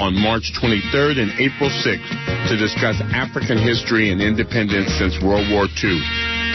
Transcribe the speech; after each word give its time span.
on 0.00 0.16
March 0.16 0.56
23rd 0.56 1.20
and 1.20 1.30
April 1.36 1.68
6th 1.68 2.48
to 2.48 2.56
discuss 2.56 2.96
African 3.12 3.60
history 3.60 4.10
and 4.10 4.20
independence 4.20 4.88
since 4.96 5.20
World 5.22 5.46
War 5.52 5.68
II. 5.68 6.00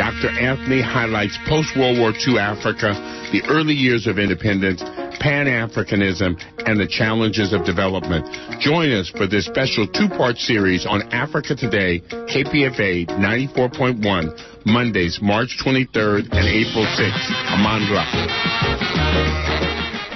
Dr. 0.02 0.34
Anthony 0.34 0.82
highlights 0.82 1.38
post-World 1.48 2.00
War 2.00 2.12
II 2.12 2.42
Africa, 2.42 2.98
the 3.32 3.44
early 3.48 3.74
years 3.74 4.08
of 4.08 4.18
independence, 4.18 4.82
Pan-Africanism, 5.22 6.36
and 6.66 6.80
the 6.80 6.90
challenges 6.90 7.54
of 7.54 7.64
development. 7.64 8.26
Join 8.60 8.92
us 8.92 9.10
for 9.16 9.28
this 9.28 9.46
special 9.46 9.88
two-part 9.88 10.38
series 10.38 10.86
on 10.86 11.04
Africa 11.14 11.56
Today, 11.56 12.02
KPFA 12.10 13.08
94.1, 13.08 14.66
Mondays, 14.66 15.20
March 15.22 15.56
23rd 15.64 16.34
and 16.34 16.48
April 16.50 16.84
6th. 16.84 17.30
Amandla. 17.54 19.55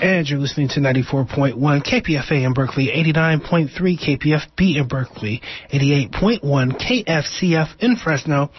And 0.01 0.29
you're 0.29 0.39
listening 0.39 0.69
to 0.69 0.79
94.1 0.79 1.55
KPFA 1.57 2.45
in 2.45 2.53
Berkeley, 2.53 2.87
89.3 2.87 3.69
KPFB 3.99 4.77
in 4.77 4.87
Berkeley, 4.87 5.41
88.1 5.73 6.41
KFCF 6.41 7.67
in 7.79 7.97
Fresno, 7.97 8.49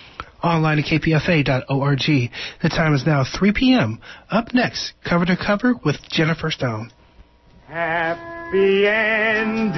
online 0.45 0.81
at 0.81 0.85
kpfa.org. 0.85 2.31
The 2.63 2.69
time 2.69 2.93
is 2.93 3.07
now 3.07 3.25
3 3.25 3.53
p.m. 3.55 4.01
Up 4.31 4.53
next, 4.53 4.93
cover 5.03 5.25
to 5.25 5.35
cover 5.35 5.73
with 5.83 5.97
Jennifer 6.11 6.51
Stone. 6.51 6.93
Happy 7.67 8.87
ending, 8.87 9.73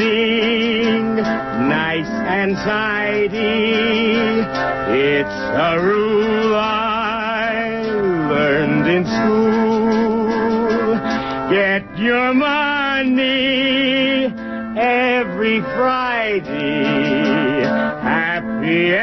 nice 1.15 2.09
and 2.09 2.57
tidy. 2.57 3.39
It's 4.99 5.29
a 5.31 5.79
rule 5.81 6.57
I 6.57 7.71
learned 8.29 8.89
in 8.89 9.05
school. 9.05 9.62
Get 11.53 11.99
your 11.99 12.33
money 12.33 14.25
every 14.75 15.61
Friday. 15.61 17.61
Happy 18.01 18.95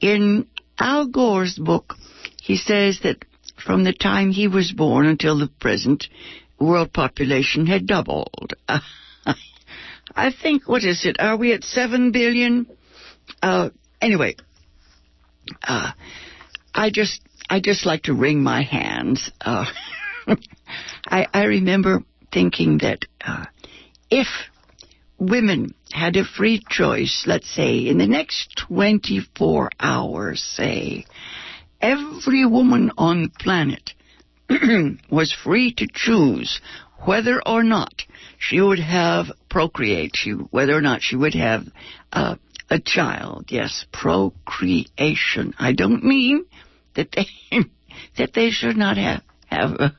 In 0.00 0.46
Al 0.78 1.06
Gore's 1.06 1.58
book, 1.58 1.94
he 2.40 2.56
says 2.56 3.00
that 3.02 3.24
from 3.64 3.84
the 3.84 3.92
time 3.92 4.30
he 4.30 4.48
was 4.48 4.72
born 4.72 5.06
until 5.06 5.38
the 5.38 5.48
present, 5.60 6.08
world 6.58 6.92
population 6.92 7.66
had 7.66 7.86
doubled. 7.86 8.54
I 10.14 10.32
think, 10.32 10.68
what 10.68 10.84
is 10.84 11.04
it? 11.04 11.16
Are 11.18 11.36
we 11.36 11.52
at 11.52 11.64
7 11.64 12.12
billion? 12.12 12.66
Uh, 13.42 13.70
anyway, 14.00 14.36
uh, 15.62 15.92
I 16.74 16.90
just, 16.90 17.20
I 17.50 17.60
just 17.60 17.84
like 17.84 18.04
to 18.04 18.14
wring 18.14 18.42
my 18.42 18.62
hands. 18.62 19.30
Uh, 19.40 19.66
I, 21.06 21.26
I 21.32 21.44
remember 21.44 22.02
thinking 22.32 22.78
that, 22.78 23.04
uh, 23.24 23.44
if 24.10 24.26
women 25.18 25.74
had 25.92 26.16
a 26.16 26.24
free 26.24 26.62
choice, 26.68 27.24
let's 27.26 27.48
say, 27.48 27.78
in 27.86 27.98
the 27.98 28.06
next 28.06 28.56
24 28.68 29.70
hours, 29.80 30.42
say, 30.42 31.06
every 31.80 32.44
woman 32.44 32.90
on 32.98 33.22
the 33.22 33.30
planet 33.38 33.92
was 35.10 35.32
free 35.32 35.72
to 35.74 35.86
choose 35.92 36.60
whether 37.04 37.40
or 37.46 37.62
not 37.62 38.02
she 38.38 38.60
would 38.60 38.78
have 38.78 39.26
procreate, 39.48 40.12
she, 40.14 40.30
whether 40.30 40.76
or 40.76 40.80
not 40.80 41.02
she 41.02 41.16
would 41.16 41.34
have 41.34 41.64
uh, 42.12 42.36
a 42.70 42.78
child. 42.78 43.46
Yes, 43.48 43.84
procreation. 43.92 45.54
I 45.58 45.72
don't 45.72 46.04
mean 46.04 46.46
that 46.94 47.12
they 47.12 47.26
that 48.18 48.34
they 48.34 48.50
should 48.50 48.76
not 48.76 48.96
have 48.96 49.22
have 49.46 49.70
a, 49.72 49.96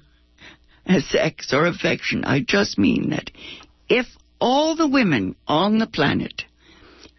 a 0.85 1.01
sex 1.01 1.53
or 1.53 1.65
affection. 1.65 2.25
I 2.25 2.43
just 2.45 2.77
mean 2.77 3.11
that 3.11 3.31
if 3.89 4.05
all 4.39 4.75
the 4.75 4.87
women 4.87 5.35
on 5.47 5.79
the 5.79 5.87
planet, 5.87 6.43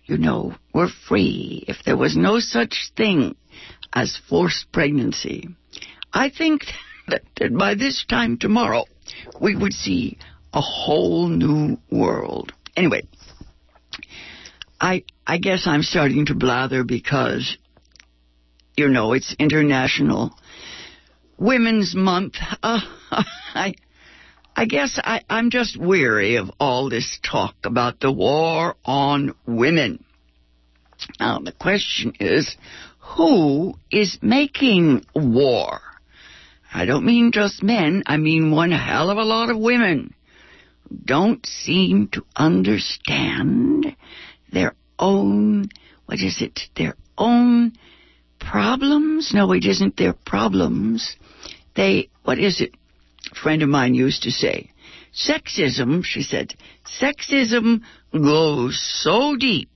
you 0.04 0.18
know, 0.18 0.54
were 0.72 0.88
free, 0.88 1.64
if 1.68 1.76
there 1.84 1.96
was 1.96 2.16
no 2.16 2.38
such 2.38 2.92
thing 2.96 3.36
as 3.92 4.20
forced 4.28 4.70
pregnancy, 4.72 5.48
I 6.12 6.30
think 6.30 6.62
that, 7.08 7.22
by 7.56 7.74
this 7.74 8.04
time 8.08 8.38
tomorrow 8.38 8.84
we 9.40 9.56
would 9.56 9.72
see 9.72 10.18
a 10.52 10.60
whole 10.60 11.28
new 11.28 11.78
world. 11.90 12.52
Anyway, 12.76 13.02
I 14.80 15.04
I 15.26 15.38
guess 15.38 15.66
I'm 15.66 15.82
starting 15.82 16.26
to 16.26 16.34
blather 16.34 16.84
because 16.84 17.56
you 18.76 18.88
know 18.88 19.12
it's 19.12 19.34
International 19.38 20.32
Women's 21.36 21.94
Month. 21.94 22.34
Uh, 22.62 22.80
I 23.54 23.74
I 24.58 24.64
guess 24.64 24.98
I, 25.00 25.20
I'm 25.30 25.50
just 25.50 25.76
weary 25.76 26.34
of 26.34 26.50
all 26.58 26.90
this 26.90 27.20
talk 27.22 27.54
about 27.62 28.00
the 28.00 28.10
war 28.10 28.74
on 28.84 29.36
women. 29.46 30.04
Now 31.20 31.38
the 31.38 31.52
question 31.52 32.14
is, 32.18 32.56
who 32.98 33.74
is 33.92 34.18
making 34.20 35.06
war? 35.14 35.78
I 36.74 36.86
don't 36.86 37.06
mean 37.06 37.30
just 37.30 37.62
men, 37.62 38.02
I 38.04 38.16
mean 38.16 38.50
one 38.50 38.72
hell 38.72 39.10
of 39.10 39.16
a 39.16 39.22
lot 39.22 39.48
of 39.48 39.56
women 39.58 40.12
don't 41.04 41.46
seem 41.46 42.08
to 42.14 42.24
understand 42.34 43.94
their 44.52 44.74
own, 44.98 45.68
what 46.06 46.18
is 46.18 46.42
it, 46.42 46.62
their 46.76 46.96
own 47.16 47.74
problems? 48.40 49.30
No, 49.32 49.52
it 49.52 49.64
isn't 49.64 49.96
their 49.96 50.14
problems. 50.14 51.14
They, 51.76 52.08
what 52.24 52.40
is 52.40 52.60
it? 52.60 52.74
Friend 53.34 53.62
of 53.62 53.68
mine 53.68 53.94
used 53.94 54.22
to 54.24 54.30
say, 54.30 54.70
sexism, 55.14 56.04
she 56.04 56.22
said, 56.22 56.54
sexism 57.00 57.82
goes 58.12 58.80
so 59.02 59.36
deep, 59.36 59.70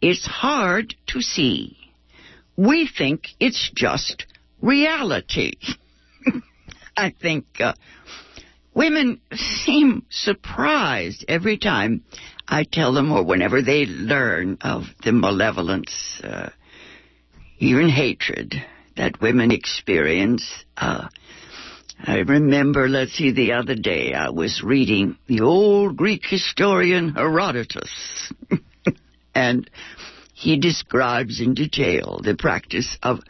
it's 0.00 0.26
hard 0.26 0.94
to 1.08 1.20
see. 1.20 1.76
We 2.56 2.86
think 2.86 3.28
it's 3.40 3.70
just 3.74 4.26
reality. 4.60 5.52
I 6.96 7.10
think 7.10 7.46
uh, 7.60 7.74
women 8.74 9.20
seem 9.32 10.04
surprised 10.10 11.24
every 11.26 11.58
time 11.58 12.04
I 12.46 12.64
tell 12.64 12.92
them, 12.92 13.10
or 13.12 13.24
whenever 13.24 13.62
they 13.62 13.86
learn 13.86 14.58
of 14.60 14.84
the 15.02 15.12
malevolence, 15.12 16.20
uh, 16.22 16.50
even 17.58 17.88
hatred 17.88 18.54
that 18.96 19.20
women 19.20 19.50
experience. 19.50 20.46
Uh, 20.76 21.08
I 22.06 22.18
remember, 22.18 22.86
let's 22.86 23.12
see, 23.12 23.30
the 23.32 23.52
other 23.52 23.74
day 23.74 24.12
I 24.12 24.28
was 24.28 24.62
reading 24.62 25.16
the 25.26 25.40
old 25.40 25.96
Greek 25.96 26.22
historian 26.26 27.14
Herodotus, 27.14 28.30
and 29.34 29.70
he 30.34 30.58
describes 30.60 31.40
in 31.40 31.54
detail 31.54 32.20
the 32.22 32.36
practice 32.36 32.98
of 33.02 33.20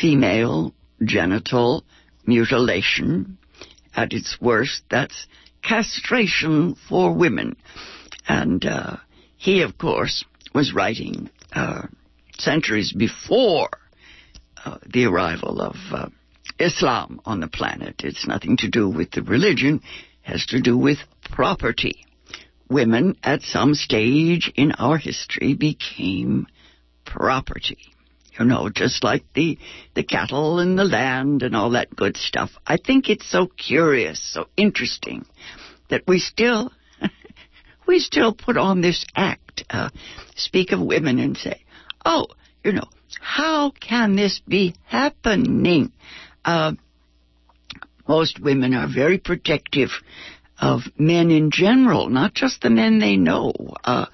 female 0.00 0.74
genital 1.04 1.84
mutilation. 2.26 3.38
At 3.94 4.12
its 4.12 4.36
worst, 4.40 4.82
that's 4.90 5.26
castration 5.62 6.74
for 6.88 7.12
women. 7.12 7.56
And 8.26 8.64
uh, 8.66 8.96
he, 9.36 9.62
of 9.62 9.78
course, 9.78 10.24
was 10.52 10.74
writing 10.74 11.30
uh, 11.52 11.82
centuries 12.38 12.92
before 12.92 13.70
uh, 14.64 14.78
the 14.84 15.04
arrival 15.04 15.60
of 15.60 15.76
uh, 15.92 16.08
Islam 16.58 17.20
on 17.24 17.40
the 17.40 17.48
planet. 17.48 18.02
It's 18.04 18.26
nothing 18.26 18.56
to 18.58 18.68
do 18.68 18.88
with 18.88 19.10
the 19.10 19.22
religion, 19.22 19.80
has 20.22 20.46
to 20.46 20.60
do 20.60 20.76
with 20.76 20.98
property. 21.30 22.04
Women, 22.68 23.16
at 23.22 23.42
some 23.42 23.74
stage 23.74 24.52
in 24.56 24.72
our 24.72 24.96
history, 24.96 25.54
became 25.54 26.46
property. 27.04 27.78
You 28.38 28.44
know, 28.44 28.68
just 28.68 29.02
like 29.02 29.24
the, 29.34 29.58
the 29.94 30.02
cattle 30.02 30.58
and 30.58 30.78
the 30.78 30.84
land 30.84 31.42
and 31.42 31.56
all 31.56 31.70
that 31.70 31.94
good 31.94 32.16
stuff. 32.16 32.50
I 32.66 32.76
think 32.76 33.08
it's 33.08 33.30
so 33.30 33.46
curious, 33.46 34.20
so 34.20 34.48
interesting 34.56 35.24
that 35.88 36.02
we 36.06 36.18
still, 36.18 36.72
we 37.86 37.98
still 37.98 38.34
put 38.34 38.58
on 38.58 38.82
this 38.82 39.06
act, 39.14 39.64
uh, 39.70 39.88
speak 40.34 40.72
of 40.72 40.80
women 40.80 41.18
and 41.18 41.36
say, 41.36 41.64
oh, 42.04 42.26
you 42.62 42.72
know, 42.72 42.88
how 43.20 43.70
can 43.70 44.16
this 44.16 44.40
be 44.46 44.74
happening? 44.84 45.92
Uh, 46.46 46.72
most 48.08 48.40
women 48.40 48.72
are 48.72 48.88
very 48.88 49.18
protective 49.18 49.90
of 50.58 50.82
men 50.96 51.30
in 51.30 51.50
general, 51.50 52.08
not 52.08 52.34
just 52.34 52.62
the 52.62 52.70
men 52.70 52.98
they 53.00 53.16
know. 53.16 53.52
Uh, 53.84 54.06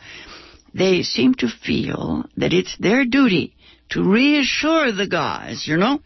they 0.74 1.02
seem 1.02 1.34
to 1.34 1.48
feel 1.48 2.24
that 2.36 2.52
it's 2.52 2.76
their 2.78 3.04
duty 3.04 3.54
to 3.90 4.02
reassure 4.02 4.90
the 4.90 5.06
guys, 5.06 5.68
you 5.68 5.76
know? 5.76 6.00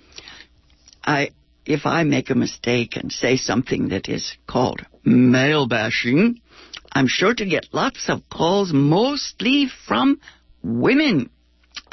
I, 1.04 1.30
if 1.64 1.86
I 1.86 2.02
make 2.02 2.30
a 2.30 2.34
mistake 2.34 2.96
and 2.96 3.12
say 3.12 3.36
something 3.36 3.90
that 3.90 4.08
is 4.08 4.36
called 4.48 4.84
male 5.04 5.68
bashing, 5.68 6.40
I'm 6.92 7.06
sure 7.06 7.34
to 7.34 7.46
get 7.46 7.68
lots 7.72 8.08
of 8.08 8.28
calls, 8.28 8.72
mostly 8.72 9.68
from 9.86 10.20
women. 10.62 11.30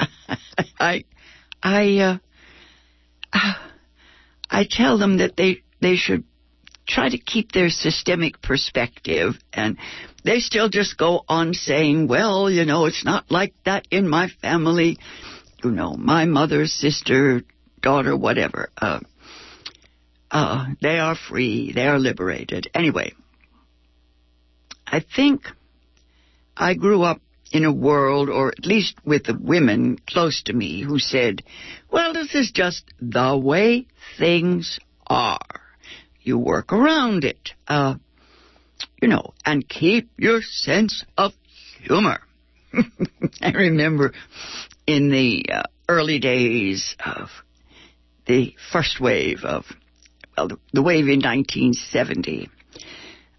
I, 0.80 1.04
I, 1.62 2.18
uh, 3.32 3.54
I 4.50 4.66
tell 4.68 4.98
them 4.98 5.18
that 5.18 5.36
they, 5.36 5.62
they 5.80 5.96
should 5.96 6.24
try 6.86 7.08
to 7.08 7.18
keep 7.18 7.52
their 7.52 7.70
systemic 7.70 8.42
perspective 8.42 9.34
and 9.52 9.78
they 10.24 10.40
still 10.40 10.68
just 10.68 10.96
go 10.96 11.24
on 11.28 11.54
saying, 11.54 12.08
well, 12.08 12.50
you 12.50 12.64
know, 12.64 12.86
it's 12.86 13.04
not 13.04 13.30
like 13.30 13.54
that 13.64 13.86
in 13.90 14.08
my 14.08 14.28
family. 14.42 14.98
You 15.62 15.70
know, 15.70 15.94
my 15.94 16.24
mother, 16.24 16.66
sister, 16.66 17.42
daughter, 17.80 18.16
whatever. 18.16 18.70
Uh, 18.76 19.00
uh, 20.30 20.66
they 20.80 20.98
are 20.98 21.14
free. 21.14 21.72
They 21.72 21.86
are 21.86 21.98
liberated. 21.98 22.68
Anyway, 22.74 23.12
I 24.86 25.00
think 25.14 25.42
I 26.56 26.74
grew 26.74 27.02
up 27.02 27.20
in 27.54 27.64
a 27.64 27.72
world, 27.72 28.28
or 28.28 28.48
at 28.48 28.66
least 28.66 28.96
with 29.04 29.24
the 29.24 29.38
women 29.40 29.96
close 30.08 30.42
to 30.42 30.52
me, 30.52 30.82
who 30.82 30.98
said, 30.98 31.40
well, 31.88 32.12
this 32.12 32.34
is 32.34 32.50
just 32.50 32.82
the 33.00 33.38
way 33.38 33.86
things 34.18 34.80
are. 35.06 35.38
You 36.20 36.36
work 36.36 36.72
around 36.72 37.22
it, 37.22 37.50
uh, 37.68 37.94
you 39.00 39.06
know, 39.06 39.34
and 39.46 39.66
keep 39.68 40.10
your 40.18 40.42
sense 40.42 41.04
of 41.16 41.32
humor. 41.80 42.18
I 43.40 43.52
remember 43.52 44.14
in 44.84 45.10
the 45.10 45.44
uh, 45.52 45.62
early 45.88 46.18
days 46.18 46.96
of 47.06 47.28
the 48.26 48.56
first 48.72 49.00
wave 49.00 49.44
of, 49.44 49.64
well, 50.36 50.48
the, 50.48 50.58
the 50.72 50.82
wave 50.82 51.04
in 51.04 51.20
1970, 51.20 52.50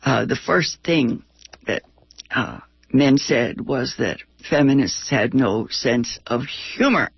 uh, 0.06 0.26
the 0.26 0.38
first 0.38 0.78
thing 0.86 1.24
that 1.68 1.82
uh, 2.34 2.60
men 2.92 3.18
said 3.18 3.62
was 3.62 3.96
that 3.98 4.20
feminists 4.50 5.10
had 5.10 5.34
no 5.34 5.68
sense 5.70 6.20
of 6.28 6.44
humor. 6.44 7.10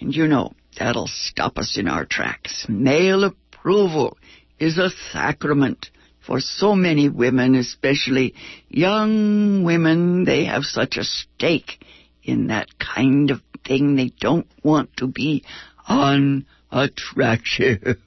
And 0.00 0.14
you 0.14 0.26
know, 0.26 0.52
that'll 0.78 1.08
stop 1.08 1.58
us 1.58 1.76
in 1.78 1.88
our 1.88 2.04
tracks. 2.04 2.66
Male 2.68 3.24
approval 3.24 4.16
is 4.58 4.78
a 4.78 4.90
sacrament 5.12 5.90
for 6.26 6.40
so 6.40 6.74
many 6.74 7.08
women, 7.08 7.54
especially 7.54 8.34
young 8.68 9.64
women. 9.64 10.24
They 10.24 10.44
have 10.44 10.64
such 10.64 10.96
a 10.96 11.04
stake 11.04 11.84
in 12.22 12.48
that 12.48 12.68
kind 12.78 13.30
of 13.30 13.40
thing. 13.66 13.96
They 13.96 14.12
don't 14.20 14.46
want 14.62 14.96
to 14.98 15.06
be 15.06 15.44
unattractive. 15.88 17.98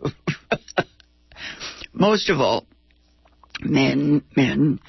Most 1.93 2.29
of 2.29 2.39
all, 2.39 2.65
men, 3.61 4.23
men 4.35 4.79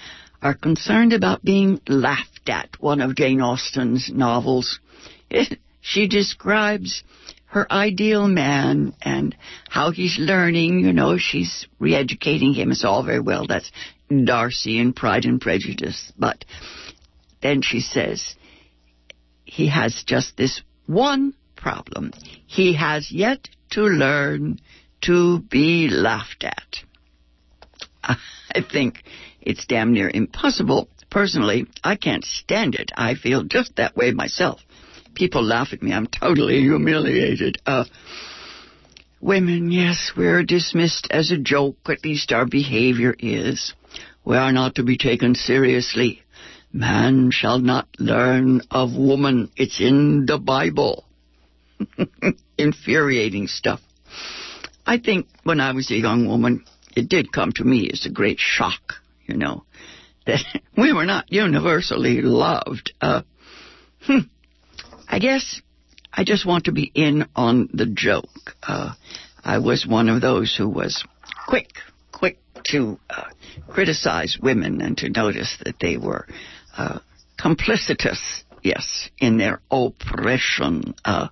are 0.42 0.54
concerned 0.54 1.12
about 1.12 1.44
being 1.44 1.80
laughed 1.88 2.48
at. 2.48 2.70
One 2.80 3.00
of 3.00 3.14
Jane 3.14 3.40
Austen's 3.40 4.10
novels. 4.12 4.80
She 5.80 6.08
describes 6.08 7.04
her 7.46 7.70
ideal 7.70 8.26
man 8.28 8.94
and 9.00 9.36
how 9.68 9.92
he's 9.92 10.18
learning. 10.18 10.80
You 10.80 10.92
know, 10.92 11.16
she's 11.16 11.66
re-educating 11.78 12.54
him. 12.54 12.72
It's 12.72 12.84
all 12.84 13.04
very 13.04 13.20
well. 13.20 13.46
That's 13.46 13.70
Darcy 14.24 14.78
in 14.78 14.92
Pride 14.92 15.24
and 15.24 15.40
Prejudice. 15.40 16.12
But 16.18 16.44
then 17.40 17.62
she 17.62 17.80
says, 17.80 18.34
he 19.44 19.68
has 19.68 20.02
just 20.06 20.36
this 20.36 20.62
one 20.86 21.34
problem. 21.56 22.12
He 22.46 22.74
has 22.74 23.12
yet 23.12 23.48
to 23.70 23.82
learn 23.82 24.58
to 25.02 25.40
be 25.40 25.88
laughed 25.88 26.44
at. 26.44 26.76
I 28.54 28.62
think 28.70 29.02
it's 29.44 29.66
damn 29.66 29.92
near 29.92 30.10
impossible. 30.12 30.88
Personally, 31.10 31.66
I 31.84 31.96
can't 31.96 32.24
stand 32.24 32.74
it. 32.74 32.90
I 32.96 33.14
feel 33.14 33.44
just 33.44 33.76
that 33.76 33.96
way 33.96 34.12
myself. 34.12 34.60
People 35.14 35.42
laugh 35.42 35.72
at 35.72 35.82
me. 35.82 35.92
I'm 35.92 36.06
totally 36.06 36.60
humiliated. 36.60 37.58
Uh, 37.66 37.84
women, 39.20 39.70
yes, 39.70 40.12
we're 40.16 40.42
dismissed 40.42 41.08
as 41.10 41.30
a 41.30 41.36
joke. 41.36 41.76
At 41.88 42.04
least 42.04 42.32
our 42.32 42.46
behavior 42.46 43.14
is. 43.18 43.74
We 44.24 44.36
are 44.36 44.52
not 44.52 44.76
to 44.76 44.84
be 44.84 44.96
taken 44.96 45.34
seriously. 45.34 46.22
Man 46.72 47.30
shall 47.30 47.58
not 47.58 47.88
learn 47.98 48.62
of 48.70 48.96
woman. 48.96 49.50
It's 49.56 49.80
in 49.80 50.24
the 50.26 50.38
Bible. 50.38 51.04
Infuriating 52.58 53.48
stuff. 53.48 53.80
I 54.86 54.98
think 54.98 55.26
when 55.44 55.60
I 55.60 55.72
was 55.72 55.90
a 55.90 55.96
young 55.96 56.26
woman, 56.26 56.64
it 56.96 57.08
did 57.08 57.32
come 57.32 57.52
to 57.52 57.64
me 57.64 57.90
as 57.92 58.06
a 58.06 58.10
great 58.10 58.38
shock, 58.38 58.94
you 59.26 59.36
know, 59.36 59.64
that 60.26 60.40
we 60.76 60.92
were 60.92 61.06
not 61.06 61.32
universally 61.32 62.22
loved. 62.22 62.92
Uh, 63.00 63.22
hmm, 64.02 64.18
I 65.08 65.18
guess 65.18 65.60
I 66.12 66.24
just 66.24 66.46
want 66.46 66.64
to 66.64 66.72
be 66.72 66.90
in 66.94 67.26
on 67.34 67.68
the 67.72 67.86
joke. 67.86 68.56
Uh, 68.62 68.92
I 69.44 69.58
was 69.58 69.86
one 69.86 70.08
of 70.08 70.20
those 70.20 70.54
who 70.56 70.68
was 70.68 71.04
quick, 71.46 71.70
quick 72.12 72.38
to 72.66 72.98
uh, 73.10 73.24
criticize 73.68 74.38
women 74.40 74.80
and 74.80 74.96
to 74.98 75.08
notice 75.08 75.56
that 75.64 75.76
they 75.80 75.96
were 75.96 76.26
uh, 76.76 77.00
complicitous, 77.38 78.44
yes, 78.62 79.08
in 79.18 79.38
their 79.38 79.60
oppression. 79.70 80.94
Uh, 81.04 81.28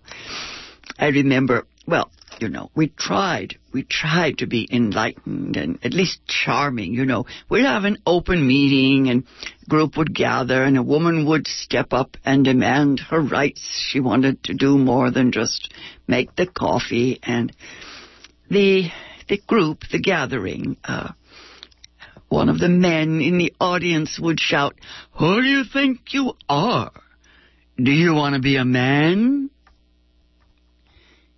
I 0.98 1.08
remember, 1.08 1.66
well, 1.86 2.10
you 2.40 2.48
know, 2.48 2.70
we 2.74 2.88
tried, 2.88 3.58
we 3.72 3.82
tried 3.82 4.38
to 4.38 4.46
be 4.46 4.68
enlightened 4.70 5.56
and 5.56 5.78
at 5.84 5.92
least 5.92 6.20
charming, 6.26 6.94
you 6.94 7.04
know. 7.04 7.26
We'd 7.48 7.64
have 7.64 7.84
an 7.84 7.98
open 8.06 8.46
meeting 8.46 9.10
and 9.10 9.24
group 9.68 9.96
would 9.96 10.14
gather 10.14 10.62
and 10.62 10.76
a 10.76 10.82
woman 10.82 11.26
would 11.26 11.46
step 11.46 11.92
up 11.92 12.16
and 12.24 12.44
demand 12.44 13.00
her 13.00 13.20
rights. 13.20 13.60
She 13.90 14.00
wanted 14.00 14.42
to 14.44 14.54
do 14.54 14.78
more 14.78 15.10
than 15.10 15.32
just 15.32 15.72
make 16.06 16.34
the 16.36 16.46
coffee 16.46 17.20
and 17.22 17.54
the, 18.48 18.90
the 19.28 19.38
group, 19.46 19.84
the 19.92 20.00
gathering, 20.00 20.76
uh, 20.84 21.12
one 22.30 22.48
of 22.48 22.60
the 22.60 22.68
men 22.68 23.20
in 23.20 23.38
the 23.38 23.52
audience 23.60 24.18
would 24.20 24.38
shout, 24.38 24.76
Who 25.18 25.42
do 25.42 25.48
you 25.48 25.64
think 25.64 26.14
you 26.14 26.34
are? 26.48 26.92
Do 27.76 27.90
you 27.90 28.14
want 28.14 28.36
to 28.36 28.40
be 28.40 28.54
a 28.56 28.64
man? 28.64 29.50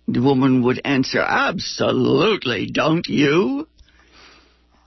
The 0.07 0.21
woman 0.21 0.63
would 0.63 0.81
answer, 0.83 1.19
Absolutely, 1.19 2.69
don't 2.71 3.07
you? 3.07 3.67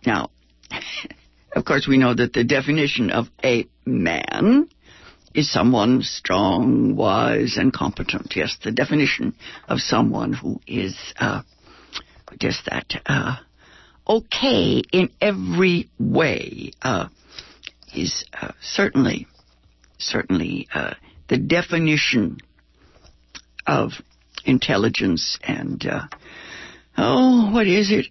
Now, 0.05 0.31
of 1.57 1.65
course, 1.65 1.87
we 1.89 1.99
know 1.99 2.15
that 2.15 2.33
the 2.33 2.45
definition 2.45 3.11
of 3.11 3.29
a 3.43 3.67
man 3.85 4.69
is 5.35 5.51
someone 5.51 6.03
strong, 6.03 6.97
wise, 6.97 7.57
and 7.57 7.73
competent. 7.73 8.35
Yes, 8.35 8.57
the 8.63 8.73
definition 8.73 9.35
of 9.69 9.81
someone 9.81 10.33
who 10.33 10.61
is 10.67 10.97
uh, 11.19 11.43
just 12.39 12.65
that 12.67 12.95
uh, 13.07 13.37
okay 14.09 14.83
in 14.93 15.11
every 15.21 15.91
way 15.99 16.73
uh, 16.83 17.09
is 17.95 18.25
uh, 18.41 18.53
certainly, 18.61 19.27
certainly 19.99 20.69
uh, 20.73 20.95
the 21.29 21.39
definition 21.39 22.39
of 23.67 23.93
intelligence 24.47 25.39
and 25.43 25.85
uh, 25.87 26.07
oh, 26.97 27.51
what 27.53 27.67
is 27.67 27.91
it? 27.91 28.07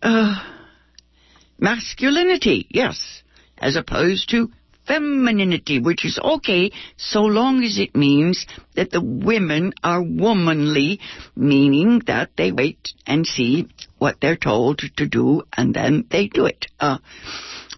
masculinity, 1.58 2.68
yes, 2.70 3.24
as 3.58 3.76
opposed 3.76 4.30
to 4.30 4.50
femininity, 4.88 5.80
which 5.80 6.06
is 6.06 6.20
okay 6.20 6.72
so 6.98 7.22
long 7.22 7.64
as 7.64 7.80
it 7.80 7.96
means 7.96 8.46
that 8.76 8.92
the 8.92 9.02
women 9.02 9.74
are 9.84 10.02
womanly, 10.02 11.00
meaning 11.36 12.02
that 12.08 12.30
they 12.38 12.52
wait 12.52 12.94
and 13.08 13.26
see 13.26 13.68
what 13.98 14.18
they're 14.22 14.36
told 14.36 14.80
to 14.98 15.08
do 15.08 15.42
and 15.58 15.74
then 15.74 16.06
they 16.12 16.28
do 16.28 16.46
it. 16.46 16.68
Uh, 16.80 16.98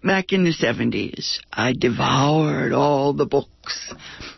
back 0.03 0.33
in 0.33 0.43
the 0.43 0.53
70s, 0.53 1.39
I 1.51 1.73
devoured 1.73 2.73
all 2.73 3.13
the 3.13 3.25
books. 3.25 3.93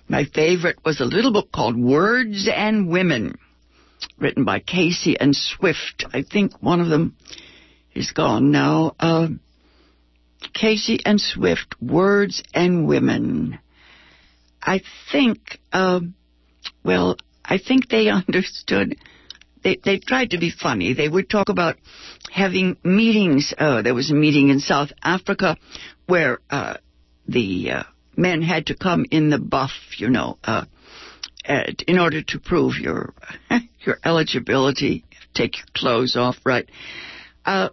My 0.08 0.26
favorite 0.26 0.78
was 0.86 1.00
a 1.00 1.06
little 1.06 1.34
book 1.34 1.52
called 1.52 1.78
Words 1.78 2.50
and 2.54 2.88
Women, 2.88 3.38
written 4.18 4.46
by 4.46 4.60
Casey 4.60 5.20
and 5.20 5.36
Swift. 5.36 6.06
I 6.14 6.24
think 6.24 6.62
one 6.62 6.82
of 6.82 6.88
them 6.88 7.16
is 7.94 8.12
gone 8.12 8.52
now. 8.52 8.96
Uh, 9.00 9.30
Casey 10.54 11.00
and 11.06 11.20
Swift, 11.20 11.76
Words 11.82 12.44
and 12.54 12.88
Women. 12.88 13.60
I 14.62 14.82
think, 15.12 15.60
uh, 15.72 16.02
well, 16.84 17.18
I 17.44 17.58
think 17.58 17.90
they 17.90 18.10
understood. 18.28 18.98
They, 19.64 19.78
they 19.84 20.00
tried 20.00 20.32
to 20.32 20.38
be 20.38 20.52
funny. 20.52 20.94
They 20.94 21.10
would 21.10 21.30
talk 21.30 21.50
about 21.50 21.76
having 22.32 22.78
meetings. 22.84 23.54
Uh, 23.58 23.82
there 23.82 23.94
was 23.94 24.10
a 24.10 24.16
meeting 24.16 24.50
in 24.50 24.60
South 24.60 24.92
Africa 25.04 25.58
where 26.08 26.40
uh, 26.50 26.78
the 27.28 27.72
uh, 27.72 27.84
men 28.16 28.42
had 28.42 28.68
to 28.68 28.76
come 28.76 29.06
in 29.12 29.30
the 29.30 29.40
buff, 29.40 29.72
you 29.98 30.10
know, 30.10 30.38
uh, 30.44 30.66
in 31.88 32.00
order 32.00 32.22
to 32.22 32.40
prove 32.40 32.78
your 32.78 33.14
your 33.82 34.00
eligibility. 34.04 35.06
Take 35.34 35.58
your 35.58 35.68
clothes 35.74 36.16
off, 36.16 36.38
right? 36.46 36.70
Uh, 37.46 37.70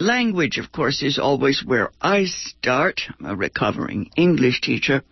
Language, 0.00 0.58
of 0.58 0.72
course, 0.72 1.02
is 1.02 1.18
always 1.18 1.62
where 1.64 1.92
I 2.00 2.24
start. 2.24 3.02
I'm 3.20 3.26
a 3.26 3.36
recovering 3.36 4.10
English 4.16 4.60
teacher. 4.60 5.02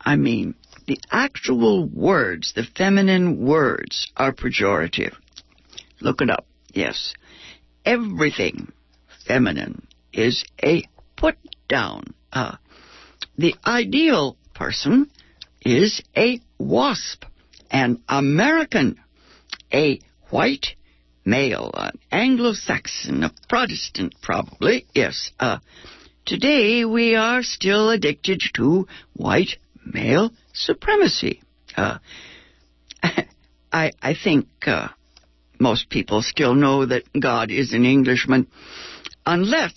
I 0.00 0.16
mean, 0.16 0.54
the 0.86 0.98
actual 1.10 1.84
words, 1.84 2.54
the 2.54 2.64
feminine 2.64 3.44
words, 3.44 4.10
are 4.16 4.32
pejorative. 4.32 5.14
Look 6.00 6.22
it 6.22 6.30
up. 6.30 6.46
Yes. 6.72 7.12
Everything 7.84 8.72
feminine 9.26 9.86
is 10.12 10.42
a 10.62 10.84
put 11.16 11.36
down. 11.68 12.14
Uh, 12.32 12.56
the 13.36 13.54
ideal 13.66 14.38
person 14.54 15.10
is 15.60 16.02
a 16.16 16.40
wasp, 16.58 17.24
an 17.70 18.02
American, 18.08 18.98
a 19.72 20.00
white 20.30 20.74
male, 21.24 21.70
an 21.74 21.98
Anglo-Saxon, 22.10 23.24
a 23.24 23.32
Protestant 23.48 24.14
probably, 24.22 24.86
yes. 24.94 25.30
Uh, 25.38 25.58
today 26.24 26.84
we 26.84 27.14
are 27.14 27.42
still 27.42 27.90
addicted 27.90 28.42
to 28.54 28.86
white 29.14 29.56
male 29.84 30.30
supremacy. 30.52 31.42
Uh, 31.76 31.98
I, 33.72 33.92
I 34.02 34.14
think 34.14 34.48
uh, 34.66 34.88
most 35.60 35.90
people 35.90 36.22
still 36.22 36.54
know 36.54 36.86
that 36.86 37.04
God 37.18 37.50
is 37.50 37.72
an 37.72 37.84
Englishman, 37.84 38.46
unless 39.26 39.74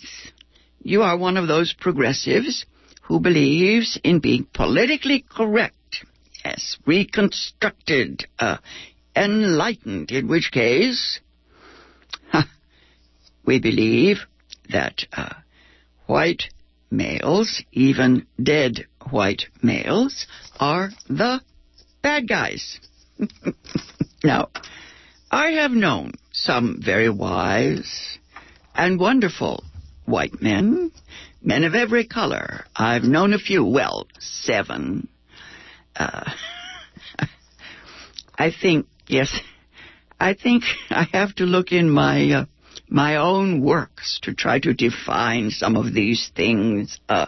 you 0.82 1.02
are 1.02 1.16
one 1.16 1.36
of 1.36 1.48
those 1.48 1.74
progressives 1.78 2.64
who 3.02 3.20
believes 3.20 3.98
in 4.02 4.20
being 4.20 4.46
politically 4.52 5.24
correct. 5.28 6.04
Yes, 6.44 6.76
reconstructed, 6.86 8.26
uh, 8.38 8.56
enlightened, 9.14 10.10
in 10.10 10.28
which 10.28 10.50
case 10.52 11.20
we 13.44 13.58
believe 13.58 14.18
that 14.70 15.04
uh, 15.12 15.34
white 16.06 16.44
males, 16.90 17.62
even 17.72 18.26
dead 18.42 18.86
white 19.10 19.46
males, 19.62 20.26
are 20.58 20.90
the 21.08 21.40
bad 22.02 22.28
guys. 22.28 22.80
now, 24.24 24.48
I 25.30 25.52
have 25.52 25.70
known 25.70 26.12
some 26.32 26.80
very 26.84 27.08
wise 27.08 28.18
and 28.74 28.98
wonderful 28.98 29.64
white 30.04 30.42
men, 30.42 30.92
men 31.42 31.64
of 31.64 31.74
every 31.74 32.06
color. 32.06 32.64
I've 32.76 33.04
known 33.04 33.32
a 33.32 33.38
few, 33.38 33.64
well, 33.64 34.06
seven. 34.18 35.08
Uh, 35.96 36.30
I 38.38 38.50
think, 38.50 38.86
yes, 39.12 39.40
I 40.18 40.34
think 40.34 40.64
I 40.90 41.06
have 41.12 41.34
to 41.36 41.44
look 41.44 41.70
in 41.70 41.90
my 41.90 42.30
uh, 42.32 42.44
my 42.88 43.16
own 43.16 43.62
works 43.62 44.18
to 44.22 44.34
try 44.34 44.58
to 44.60 44.74
define 44.74 45.50
some 45.50 45.76
of 45.76 45.92
these 45.92 46.30
things. 46.34 46.98
Uh, 47.08 47.26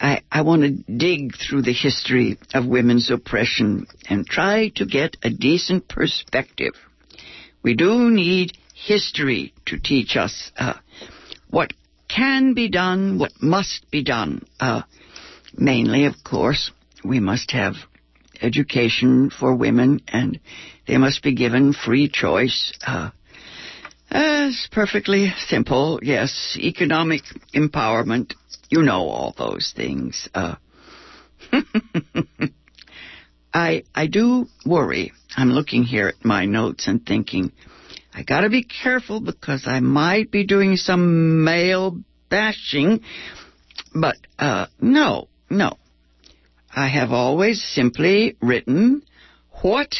I, 0.00 0.22
I 0.30 0.42
want 0.42 0.62
to 0.62 0.70
dig 0.92 1.34
through 1.36 1.62
the 1.62 1.72
history 1.72 2.38
of 2.54 2.66
women's 2.66 3.10
oppression 3.10 3.86
and 4.08 4.24
try 4.24 4.68
to 4.76 4.86
get 4.86 5.16
a 5.22 5.30
decent 5.30 5.88
perspective. 5.88 6.74
We 7.62 7.74
do 7.74 8.10
need 8.10 8.52
history 8.74 9.54
to 9.66 9.78
teach 9.78 10.16
us 10.16 10.52
uh, 10.56 10.74
what 11.50 11.72
can 12.08 12.54
be 12.54 12.68
done, 12.68 13.18
what 13.18 13.32
must 13.42 13.90
be 13.90 14.04
done. 14.04 14.46
Uh, 14.60 14.82
mainly, 15.56 16.04
of 16.04 16.14
course, 16.22 16.70
we 17.04 17.18
must 17.18 17.50
have 17.50 17.74
education 18.40 19.30
for 19.30 19.54
women 19.54 20.00
and 20.08 20.40
they 20.86 20.96
must 20.96 21.22
be 21.22 21.34
given 21.34 21.72
free 21.72 22.08
choice. 22.08 22.72
Uh, 22.86 23.10
it's 24.10 24.68
perfectly 24.72 25.32
simple, 25.48 26.00
yes. 26.02 26.56
Economic 26.58 27.22
empowerment. 27.54 28.34
You 28.70 28.82
know 28.82 29.08
all 29.08 29.34
those 29.36 29.72
things. 29.76 30.28
Uh, 30.34 30.56
I 33.52 33.84
I 33.94 34.06
do 34.06 34.46
worry. 34.64 35.12
I'm 35.36 35.50
looking 35.50 35.84
here 35.84 36.08
at 36.08 36.24
my 36.24 36.46
notes 36.46 36.86
and 36.86 37.04
thinking, 37.04 37.52
I 38.14 38.22
gotta 38.22 38.50
be 38.50 38.62
careful 38.62 39.20
because 39.20 39.64
I 39.66 39.80
might 39.80 40.30
be 40.30 40.44
doing 40.44 40.76
some 40.76 41.44
male 41.44 41.98
bashing. 42.28 43.00
But 43.94 44.16
uh, 44.38 44.66
no, 44.80 45.28
no. 45.50 45.76
I 46.78 46.86
have 46.86 47.10
always 47.10 47.60
simply 47.60 48.36
written 48.40 49.02
what 49.62 49.96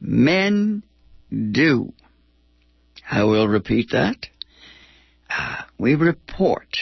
men 0.00 0.84
do. 1.28 1.94
I 3.10 3.24
will 3.24 3.48
repeat 3.48 3.90
that. 3.90 4.28
Uh, 5.28 5.62
we 5.78 5.96
report, 5.96 6.76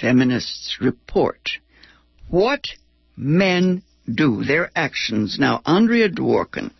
feminists 0.00 0.78
report, 0.80 1.48
what 2.28 2.64
men 3.16 3.84
do, 4.12 4.42
their 4.42 4.68
actions. 4.74 5.36
Now, 5.38 5.62
Andrea 5.64 6.08
Dworkin 6.08 6.72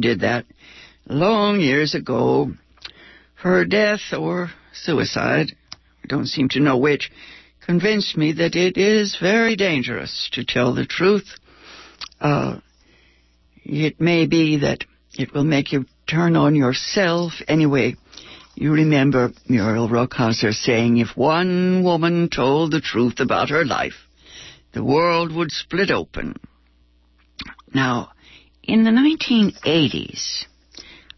did 0.00 0.20
that 0.20 0.46
long 1.06 1.60
years 1.60 1.94
ago. 1.94 2.50
Her 3.34 3.66
death 3.66 4.14
or 4.18 4.52
suicide, 4.72 5.54
I 6.02 6.06
don't 6.06 6.28
seem 6.28 6.48
to 6.52 6.60
know 6.60 6.78
which, 6.78 7.10
convinced 7.64 8.16
me 8.16 8.32
that 8.32 8.54
it 8.54 8.76
is 8.76 9.16
very 9.20 9.56
dangerous 9.56 10.28
to 10.32 10.44
tell 10.44 10.74
the 10.74 10.86
truth. 10.86 11.26
Uh, 12.20 12.58
it 13.64 14.00
may 14.00 14.26
be 14.26 14.58
that 14.58 14.84
it 15.18 15.32
will 15.32 15.44
make 15.44 15.72
you 15.72 15.86
turn 16.06 16.36
on 16.36 16.54
yourself 16.54 17.32
anyway. 17.48 17.94
You 18.54 18.72
remember 18.72 19.32
Muriel 19.48 19.88
Rukeyser 19.88 20.52
saying 20.52 20.98
if 20.98 21.16
one 21.16 21.82
woman 21.82 22.28
told 22.28 22.70
the 22.70 22.80
truth 22.80 23.18
about 23.18 23.50
her 23.50 23.64
life, 23.64 23.94
the 24.72 24.84
world 24.84 25.34
would 25.34 25.50
split 25.50 25.90
open. 25.90 26.36
Now, 27.72 28.10
in 28.62 28.84
the 28.84 28.90
1980s, 28.90 30.44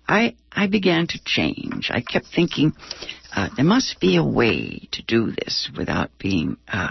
I, 0.08 0.36
I 0.52 0.66
began 0.68 1.06
to 1.08 1.20
change. 1.24 1.90
I 1.90 2.00
kept 2.00 2.26
thinking 2.34 2.72
uh, 3.36 3.50
there 3.54 3.64
must 3.66 4.00
be 4.00 4.16
a 4.16 4.24
way 4.24 4.88
to 4.92 5.02
do 5.02 5.30
this 5.30 5.70
without 5.76 6.10
being, 6.18 6.56
uh, 6.66 6.90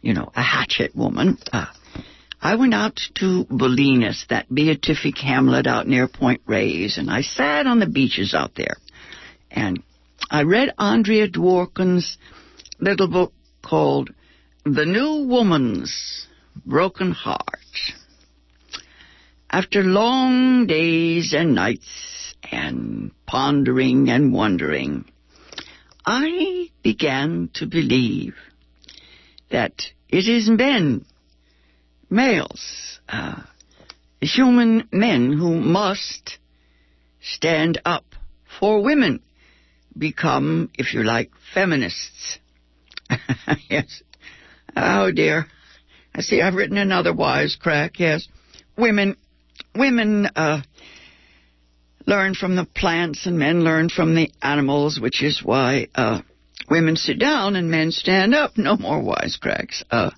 you 0.00 0.14
know, 0.14 0.32
a 0.34 0.42
hatchet 0.42 0.96
woman. 0.96 1.36
Uh, 1.52 1.66
I 2.40 2.54
went 2.54 2.72
out 2.72 2.98
to 3.16 3.44
Bolinas, 3.44 4.26
that 4.28 4.52
beatific 4.52 5.18
hamlet 5.18 5.66
out 5.66 5.86
near 5.86 6.08
Point 6.08 6.40
Reyes, 6.46 6.96
and 6.96 7.10
I 7.10 7.20
sat 7.20 7.66
on 7.66 7.78
the 7.78 7.86
beaches 7.86 8.32
out 8.32 8.54
there. 8.56 8.78
And 9.50 9.82
I 10.30 10.44
read 10.44 10.72
Andrea 10.78 11.28
Dworkin's 11.28 12.16
little 12.78 13.08
book 13.08 13.34
called 13.62 14.08
The 14.64 14.86
New 14.86 15.28
Woman's 15.28 16.26
Broken 16.64 17.12
Heart. 17.12 17.58
after 19.50 19.82
long 19.82 20.66
days 20.66 21.34
and 21.36 21.54
nights 21.54 22.34
and 22.50 23.10
pondering 23.26 24.08
and 24.08 24.32
wondering, 24.32 25.04
I 26.04 26.70
began 26.82 27.50
to 27.54 27.66
believe 27.66 28.34
that 29.50 29.82
it 30.08 30.28
is 30.28 30.48
men, 30.48 31.04
males, 32.08 33.00
uh, 33.08 33.42
human 34.20 34.88
men 34.92 35.32
who 35.32 35.54
must 35.54 36.38
stand 37.20 37.80
up 37.84 38.04
for 38.58 38.82
women, 38.82 39.20
become, 39.96 40.70
if 40.74 40.94
you 40.94 41.02
like, 41.02 41.30
feminists. 41.54 42.38
yes. 43.68 44.02
Oh 44.76 45.10
dear. 45.10 45.46
I 46.14 46.22
see 46.22 46.40
I've 46.40 46.54
written 46.54 46.78
another 46.78 47.12
wise 47.12 47.56
crack, 47.56 47.98
yes. 47.98 48.26
Women, 48.76 49.16
women, 49.74 50.26
uh, 50.34 50.62
learn 52.06 52.34
from 52.34 52.56
the 52.56 52.64
plants 52.64 53.26
and 53.26 53.38
men 53.38 53.62
learn 53.62 53.88
from 53.88 54.14
the 54.14 54.30
animals, 54.42 54.98
which 55.00 55.22
is 55.22 55.42
why, 55.42 55.88
uh, 55.94 56.20
women 56.68 56.96
sit 56.96 57.18
down 57.18 57.56
and 57.56 57.70
men 57.70 57.90
stand 57.90 58.34
up. 58.34 58.56
No 58.56 58.76
more 58.76 59.02
wisecracks. 59.02 59.82
Uh, 59.90 60.10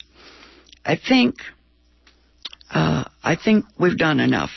I 0.85 0.97
think, 0.97 1.37
uh, 2.71 3.05
I 3.23 3.37
think 3.37 3.65
we've 3.79 3.99
done 3.99 4.21
enough 4.21 4.51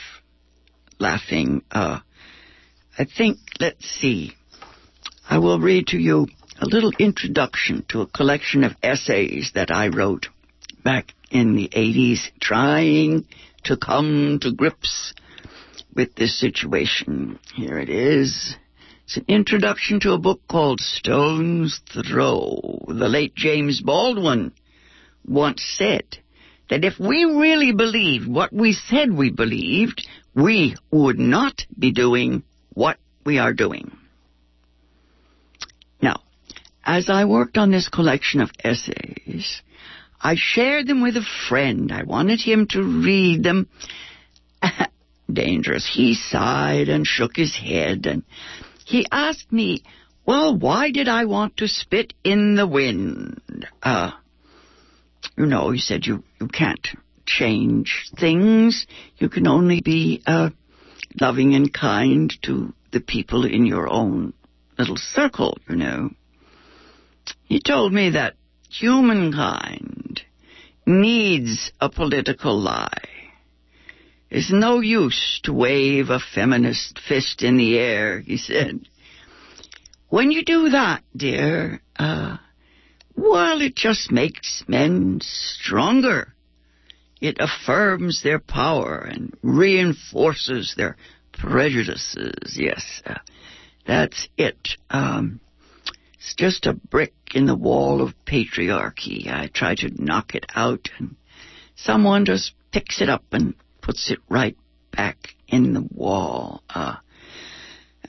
laughing. 1.00 1.64
Uh, 1.72 2.00
I 2.98 3.06
think, 3.06 3.38
let's 3.60 3.86
see, 3.86 4.34
I 5.30 5.40
will 5.40 5.60
read 5.60 5.88
to 5.88 5.98
you 5.98 6.28
a 6.60 6.66
little 6.66 6.92
introduction 7.00 7.86
to 7.90 8.02
a 8.02 8.08
collection 8.08 8.64
of 8.64 8.74
essays 8.82 9.52
that 9.56 9.72
I 9.72 9.90
wrote 9.90 10.28
back 10.84 11.14
in 11.30 11.56
the 11.56 11.70
80s, 11.70 12.20
trying 12.40 13.26
to 13.66 13.76
come 13.76 14.40
to 14.42 14.54
grips 14.54 15.14
with 15.96 16.16
this 16.16 16.40
situation. 16.40 17.40
Here 17.56 17.80
it 17.80 17.90
is. 17.90 18.56
It's 19.06 19.18
an 19.18 19.26
introduction 19.28 20.00
to 20.02 20.14
a 20.14 20.20
book 20.20 20.42
called 20.50 20.80
Stone's 20.80 21.80
Throw. 21.94 22.86
The 22.88 23.08
late 23.08 23.36
James 23.36 23.82
Baldwin 23.82 24.52
once 25.26 25.64
said 25.78 26.04
that 26.70 26.84
if 26.84 27.00
we 27.00 27.24
really 27.24 27.72
believed 27.72 28.28
what 28.28 28.52
we 28.52 28.74
said 28.74 29.12
we 29.12 29.32
believed, 29.32 30.08
we 30.36 30.76
would 30.92 31.20
not 31.20 31.62
be 31.78 31.92
doing 31.92 32.44
what 32.74 32.98
we 33.26 33.38
are 33.38 33.54
doing. 33.54 33.96
Now, 36.02 36.22
as 36.84 37.10
I 37.10 37.26
worked 37.26 37.58
on 37.58 37.72
this 37.72 37.90
collection 37.90 38.42
of 38.42 38.50
essays, 38.64 39.62
I 40.20 40.36
shared 40.36 40.88
them 40.88 41.04
with 41.04 41.16
a 41.16 41.26
friend. 41.48 41.92
I 41.92 42.04
wanted 42.04 42.42
him 42.42 42.68
to 42.72 42.82
read 42.82 43.44
them. 43.44 43.70
Dangerous. 45.32 45.90
He 45.92 46.14
sighed 46.14 46.90
and 46.90 47.06
shook 47.06 47.36
his 47.36 47.56
head 47.56 48.06
and 48.06 48.24
he 48.86 49.08
asked 49.12 49.52
me, 49.52 49.84
well, 50.26 50.58
why 50.58 50.92
did 50.92 51.08
I 51.08 51.26
want 51.26 51.58
to 51.58 51.68
spit 51.68 52.14
in 52.24 52.56
the 52.56 52.68
wind? 52.68 53.68
Uh, 53.82 54.12
you 55.38 55.46
know, 55.46 55.72
he 55.72 55.80
said, 55.80 56.06
you, 56.06 56.24
you 56.40 56.48
can't 56.48 56.88
change 57.26 58.10
things. 58.20 58.86
You 59.18 59.30
can 59.30 59.48
only 59.48 59.82
be, 59.82 60.22
uh, 60.26 60.50
loving 61.20 61.56
and 61.56 61.74
kind 61.74 62.34
to 62.44 62.74
the 62.92 63.00
people 63.00 63.46
in 63.46 63.66
your 63.66 63.92
own 63.92 64.34
little 64.78 64.98
circle, 64.98 65.58
you 65.70 65.76
know. 65.76 66.10
He 67.46 67.60
told 67.60 67.94
me 67.94 68.12
that 68.12 68.36
humankind 68.70 70.22
needs 70.86 71.72
a 71.80 71.90
political 71.90 72.60
lie. 72.60 73.05
It's 74.36 74.52
no 74.52 74.82
use 74.82 75.40
to 75.44 75.54
wave 75.54 76.10
a 76.10 76.20
feminist 76.20 77.00
fist 77.00 77.42
in 77.42 77.56
the 77.56 77.80
air, 77.80 78.20
he 78.20 78.36
said. 78.36 78.82
When 80.10 80.30
you 80.30 80.44
do 80.44 80.72
that, 80.72 81.04
dear, 81.16 81.82
uh, 81.98 82.36
well, 83.16 83.62
it 83.62 83.78
just 83.78 84.12
makes 84.12 84.62
men 84.68 85.22
stronger. 85.22 86.36
It 87.22 87.38
affirms 87.40 88.24
their 88.24 88.40
power 88.40 89.08
and 89.10 89.34
reinforces 89.42 90.74
their 90.76 90.98
prejudices. 91.32 92.58
Yes, 92.58 93.02
uh, 93.06 93.20
that's 93.88 94.28
it. 94.36 94.76
Um, 94.90 95.40
it's 96.16 96.36
just 96.36 96.66
a 96.66 96.74
brick 96.74 97.14
in 97.34 97.46
the 97.46 97.56
wall 97.56 98.02
of 98.02 98.14
patriarchy. 98.26 99.28
I 99.28 99.48
try 99.48 99.76
to 99.76 100.04
knock 100.04 100.36
it 100.36 100.46
out, 100.54 100.90
and 101.00 101.16
someone 101.78 102.26
just 102.26 102.52
picks 102.74 103.00
it 103.00 103.08
up 103.08 103.24
and 103.32 103.56
puts 103.86 104.10
it 104.10 104.20
right 104.30 104.58
back 104.92 105.18
in 105.48 105.74
the 105.74 105.88
wall. 105.92 106.64
Uh, 106.70 106.96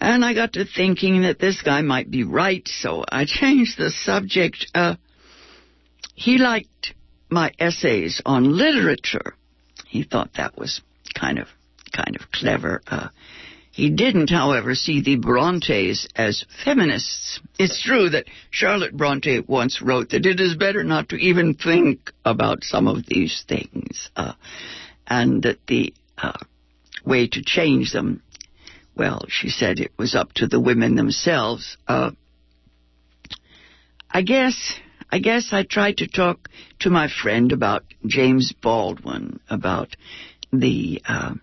and 0.00 0.24
I 0.24 0.34
got 0.34 0.54
to 0.54 0.64
thinking 0.64 1.22
that 1.22 1.38
this 1.38 1.60
guy 1.62 1.82
might 1.82 2.10
be 2.10 2.24
right, 2.24 2.66
so 2.66 3.04
I 3.10 3.24
changed 3.26 3.78
the 3.78 3.90
subject. 3.90 4.66
Uh, 4.74 4.96
he 6.14 6.38
liked 6.38 6.94
my 7.30 7.52
essays 7.58 8.20
on 8.24 8.56
literature. 8.56 9.34
He 9.86 10.02
thought 10.02 10.30
that 10.36 10.56
was 10.56 10.80
kind 11.18 11.38
of 11.38 11.48
kind 11.92 12.16
of 12.16 12.30
clever. 12.30 12.82
Uh, 12.86 13.08
he 13.76 13.90
didn't, 13.90 14.30
however, 14.30 14.74
see 14.74 15.02
the 15.02 15.16
Brontes 15.16 16.08
as 16.16 16.46
feminists. 16.64 17.40
It's 17.58 17.82
true 17.82 18.08
that 18.08 18.24
Charlotte 18.50 18.96
Bronte 18.96 19.40
once 19.40 19.82
wrote 19.82 20.10
that 20.10 20.24
it 20.24 20.40
is 20.40 20.54
better 20.56 20.82
not 20.82 21.10
to 21.10 21.16
even 21.16 21.54
think 21.54 22.10
about 22.24 22.64
some 22.64 22.88
of 22.88 23.04
these 23.06 23.44
things, 23.46 24.08
uh, 24.16 24.32
and 25.06 25.42
that 25.42 25.58
the 25.66 25.94
uh, 26.18 26.38
way 27.04 27.28
to 27.28 27.42
change 27.44 27.92
them, 27.92 28.22
well, 28.96 29.24
she 29.28 29.48
said 29.48 29.78
it 29.78 29.92
was 29.98 30.14
up 30.14 30.32
to 30.34 30.46
the 30.46 30.60
women 30.60 30.94
themselves. 30.94 31.76
Uh, 31.86 32.10
I 34.10 34.22
guess 34.22 34.74
I 35.10 35.18
guess 35.18 35.52
I 35.52 35.62
tried 35.62 35.98
to 35.98 36.08
talk 36.08 36.48
to 36.80 36.90
my 36.90 37.08
friend 37.08 37.52
about 37.52 37.84
James 38.06 38.52
Baldwin, 38.60 39.40
about 39.48 39.96
the 40.52 41.00
uh, 41.06 41.34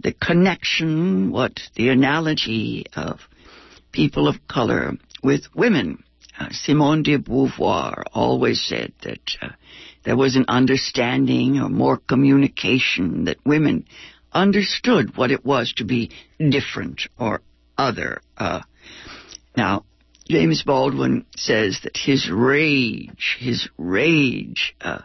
the 0.00 0.12
connection, 0.12 1.30
what 1.30 1.60
the 1.74 1.90
analogy 1.90 2.86
of 2.94 3.20
people 3.92 4.28
of 4.28 4.46
color 4.48 4.92
with 5.22 5.42
women. 5.54 6.02
Uh, 6.38 6.48
Simone 6.50 7.02
de 7.02 7.18
Beauvoir 7.18 8.04
always 8.12 8.62
said 8.62 8.92
that 9.02 9.20
uh, 9.40 9.48
there 10.06 10.16
was 10.16 10.36
an 10.36 10.44
understanding 10.46 11.58
or 11.58 11.68
more 11.68 11.96
communication 11.96 13.24
that 13.24 13.44
women 13.44 13.84
understood 14.32 15.16
what 15.16 15.32
it 15.32 15.44
was 15.44 15.72
to 15.74 15.84
be 15.84 16.12
different 16.38 17.02
or 17.18 17.42
other. 17.76 18.20
Uh, 18.38 18.62
now, 19.56 19.84
James 20.28 20.62
Baldwin 20.62 21.26
says 21.36 21.80
that 21.82 21.96
his 21.96 22.30
rage, 22.30 23.36
his 23.40 23.68
rage, 23.76 24.76
uh, 24.80 25.02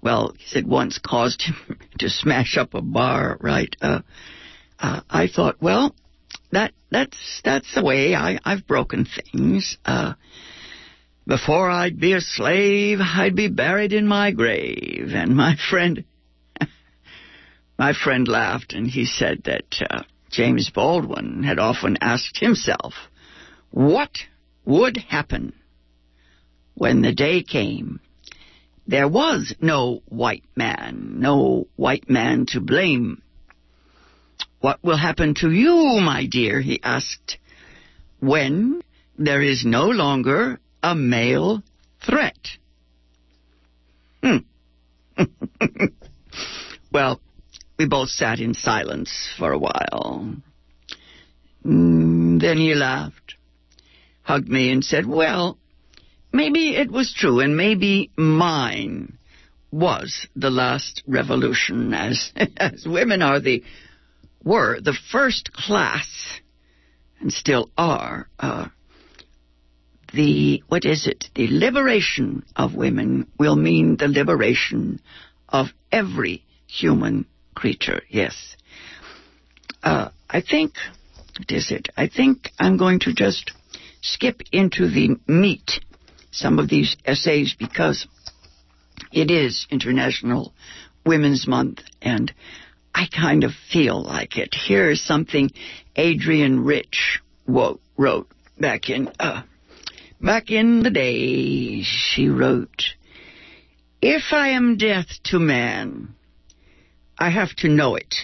well, 0.00 0.32
he 0.38 0.46
said 0.46 0.66
once 0.66 0.98
caused 0.98 1.42
him 1.42 1.78
to 1.98 2.08
smash 2.08 2.56
up 2.56 2.72
a 2.72 2.80
bar, 2.80 3.36
right? 3.40 3.76
Uh, 3.82 4.00
uh, 4.78 5.02
I 5.10 5.28
thought, 5.28 5.56
well, 5.60 5.94
that 6.52 6.72
that's 6.90 7.42
that's 7.44 7.74
the 7.74 7.84
way 7.84 8.14
I, 8.14 8.38
I've 8.44 8.66
broken 8.66 9.06
things. 9.06 9.76
Uh, 9.84 10.14
before 11.28 11.70
I'd 11.70 12.00
be 12.00 12.14
a 12.14 12.22
slave, 12.22 13.00
I'd 13.00 13.36
be 13.36 13.48
buried 13.48 13.92
in 13.92 14.06
my 14.06 14.30
grave. 14.30 15.10
And 15.12 15.36
my 15.36 15.56
friend, 15.70 16.04
my 17.78 17.92
friend 17.92 18.26
laughed 18.26 18.72
and 18.72 18.86
he 18.86 19.04
said 19.04 19.42
that 19.44 19.82
uh, 19.88 20.02
James 20.30 20.70
Baldwin 20.70 21.42
had 21.42 21.58
often 21.58 21.98
asked 22.00 22.38
himself, 22.40 22.94
what 23.70 24.10
would 24.64 24.96
happen 24.96 25.52
when 26.74 27.02
the 27.02 27.14
day 27.14 27.42
came 27.42 28.00
there 28.86 29.06
was 29.06 29.54
no 29.60 30.00
white 30.06 30.44
man, 30.56 31.16
no 31.18 31.68
white 31.76 32.08
man 32.08 32.46
to 32.46 32.60
blame. 32.60 33.20
What 34.60 34.82
will 34.82 34.96
happen 34.96 35.34
to 35.40 35.50
you, 35.50 36.00
my 36.00 36.24
dear, 36.24 36.62
he 36.62 36.80
asked, 36.82 37.36
when 38.18 38.80
there 39.18 39.42
is 39.42 39.62
no 39.66 39.88
longer 39.88 40.58
a 40.82 40.94
male 40.94 41.62
threat? 42.04 42.38
Hmm. 44.22 44.38
well, 46.92 47.20
we 47.78 47.86
both 47.86 48.08
sat 48.08 48.40
in 48.40 48.54
silence 48.54 49.28
for 49.38 49.52
a 49.52 49.58
while. 49.58 50.34
Mm, 51.64 52.40
then 52.40 52.58
he 52.58 52.74
laughed, 52.74 53.36
hugged 54.22 54.48
me, 54.48 54.70
and 54.70 54.84
said, 54.84 55.06
Well, 55.06 55.58
Maybe 56.32 56.76
it 56.76 56.90
was 56.90 57.12
true, 57.12 57.40
and 57.40 57.56
maybe 57.56 58.10
mine 58.16 59.18
was 59.70 60.26
the 60.36 60.50
last 60.50 61.02
revolution, 61.06 61.94
as, 61.94 62.32
as 62.56 62.86
women 62.86 63.22
are 63.22 63.40
the, 63.40 63.64
were 64.44 64.80
the 64.80 64.96
first 65.10 65.52
class, 65.52 66.06
and 67.20 67.32
still 67.32 67.70
are, 67.78 68.28
uh, 68.38 68.68
the, 70.12 70.62
what 70.68 70.84
is 70.84 71.06
it? 71.06 71.26
The 71.34 71.48
liberation 71.48 72.44
of 72.56 72.74
women 72.74 73.26
will 73.38 73.56
mean 73.56 73.96
the 73.96 74.08
liberation 74.08 75.00
of 75.48 75.68
every 75.92 76.44
human 76.66 77.26
creature, 77.54 78.02
yes. 78.08 78.56
Uh, 79.82 80.10
I 80.28 80.40
think, 80.40 80.74
what 81.38 81.50
is 81.50 81.70
it? 81.70 81.88
I 81.96 82.08
think 82.08 82.50
I'm 82.58 82.76
going 82.76 83.00
to 83.00 83.14
just 83.14 83.52
skip 84.00 84.42
into 84.52 84.88
the 84.88 85.16
meat, 85.26 85.80
some 86.30 86.58
of 86.58 86.68
these 86.68 86.96
essays, 87.04 87.54
because 87.58 88.06
it 89.12 89.30
is 89.30 89.66
International 89.70 90.52
Women's 91.06 91.46
Month, 91.46 91.80
and 92.02 92.32
I 92.94 93.06
kind 93.06 93.44
of 93.44 93.52
feel 93.72 94.02
like 94.02 94.36
it. 94.36 94.54
Here's 94.54 95.02
something 95.02 95.50
Adrienne 95.96 96.64
Rich 96.64 97.20
wrote 97.46 98.28
back 98.58 98.90
in 98.90 99.10
uh, 99.18 99.42
back 100.20 100.50
in 100.50 100.82
the 100.82 100.90
day. 100.90 101.82
She 101.82 102.28
wrote, 102.28 102.94
"If 104.00 104.32
I 104.32 104.48
am 104.48 104.76
death 104.76 105.22
to 105.24 105.38
man, 105.38 106.14
I 107.18 107.30
have 107.30 107.54
to 107.56 107.68
know 107.68 107.96
it. 107.96 108.14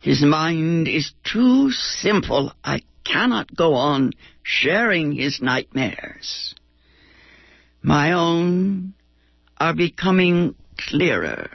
His 0.00 0.22
mind 0.22 0.88
is 0.88 1.12
too 1.24 1.70
simple. 1.70 2.52
I 2.64 2.82
cannot 3.04 3.54
go 3.54 3.74
on 3.74 4.12
sharing 4.42 5.12
his 5.12 5.40
nightmares. 5.40 6.54
My 7.82 8.12
own 8.12 8.94
are 9.58 9.74
becoming 9.74 10.54
clearer. 10.76 11.50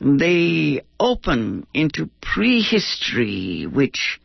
They 0.00 0.82
open 1.00 1.66
into 1.72 2.10
prehistory, 2.20 3.66
which 3.66 4.20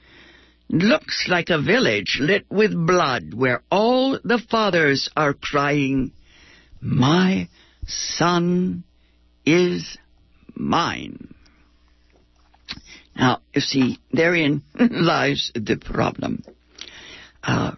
looks 0.72 1.28
like 1.28 1.50
a 1.50 1.62
village 1.62 2.18
lit 2.20 2.46
with 2.50 2.74
blood 2.74 3.34
where 3.34 3.62
all 3.70 4.18
the 4.24 4.40
fathers 4.50 5.10
are 5.16 5.34
crying, 5.34 6.12
My 6.80 7.50
son 7.86 8.84
is 9.46 9.98
mine. 10.56 11.34
Now, 13.16 13.42
you 13.54 13.62
see, 13.62 14.00
therein 14.12 14.64
lies 14.80 15.52
the 15.54 15.78
problem. 15.78 16.44
Uh, 17.44 17.74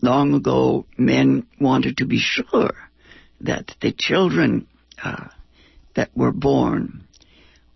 long 0.00 0.34
ago, 0.34 0.86
men 0.96 1.46
wanted 1.60 1.96
to 1.98 2.06
be 2.06 2.18
sure 2.18 2.74
that 3.40 3.74
the 3.80 3.92
children 3.92 4.66
uh, 5.02 5.28
that 5.96 6.10
were 6.16 6.32
born 6.32 7.04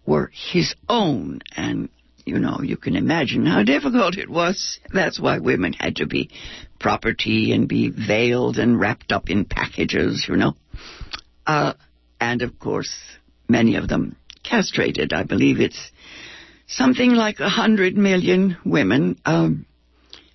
were 0.06 0.30
his 0.32 0.74
own. 0.88 1.40
And, 1.56 1.88
you 2.24 2.38
know, 2.38 2.60
you 2.62 2.76
can 2.76 2.96
imagine 2.96 3.46
how 3.46 3.62
difficult 3.74 4.16
it 4.16 4.28
was. 4.28 4.78
That's 4.92 5.20
why 5.20 5.38
women 5.38 5.72
had 5.72 5.96
to 5.96 6.06
be 6.06 6.30
property 6.78 7.52
and 7.52 7.68
be 7.68 7.90
veiled 7.90 8.58
and 8.58 8.78
wrapped 8.78 9.12
up 9.12 9.30
in 9.30 9.44
packages, 9.44 10.26
you 10.28 10.36
know. 10.36 10.54
Uh, 11.46 11.74
and 12.20 12.42
of 12.42 12.58
course, 12.58 12.94
many 13.48 13.76
of 13.76 13.88
them 13.88 14.16
castrated. 14.42 15.12
I 15.12 15.22
believe 15.24 15.60
it's 15.60 15.90
something 16.66 17.12
like 17.12 17.40
a 17.40 17.48
hundred 17.48 17.96
million 17.96 18.56
women. 18.64 19.18
Um, 19.24 19.66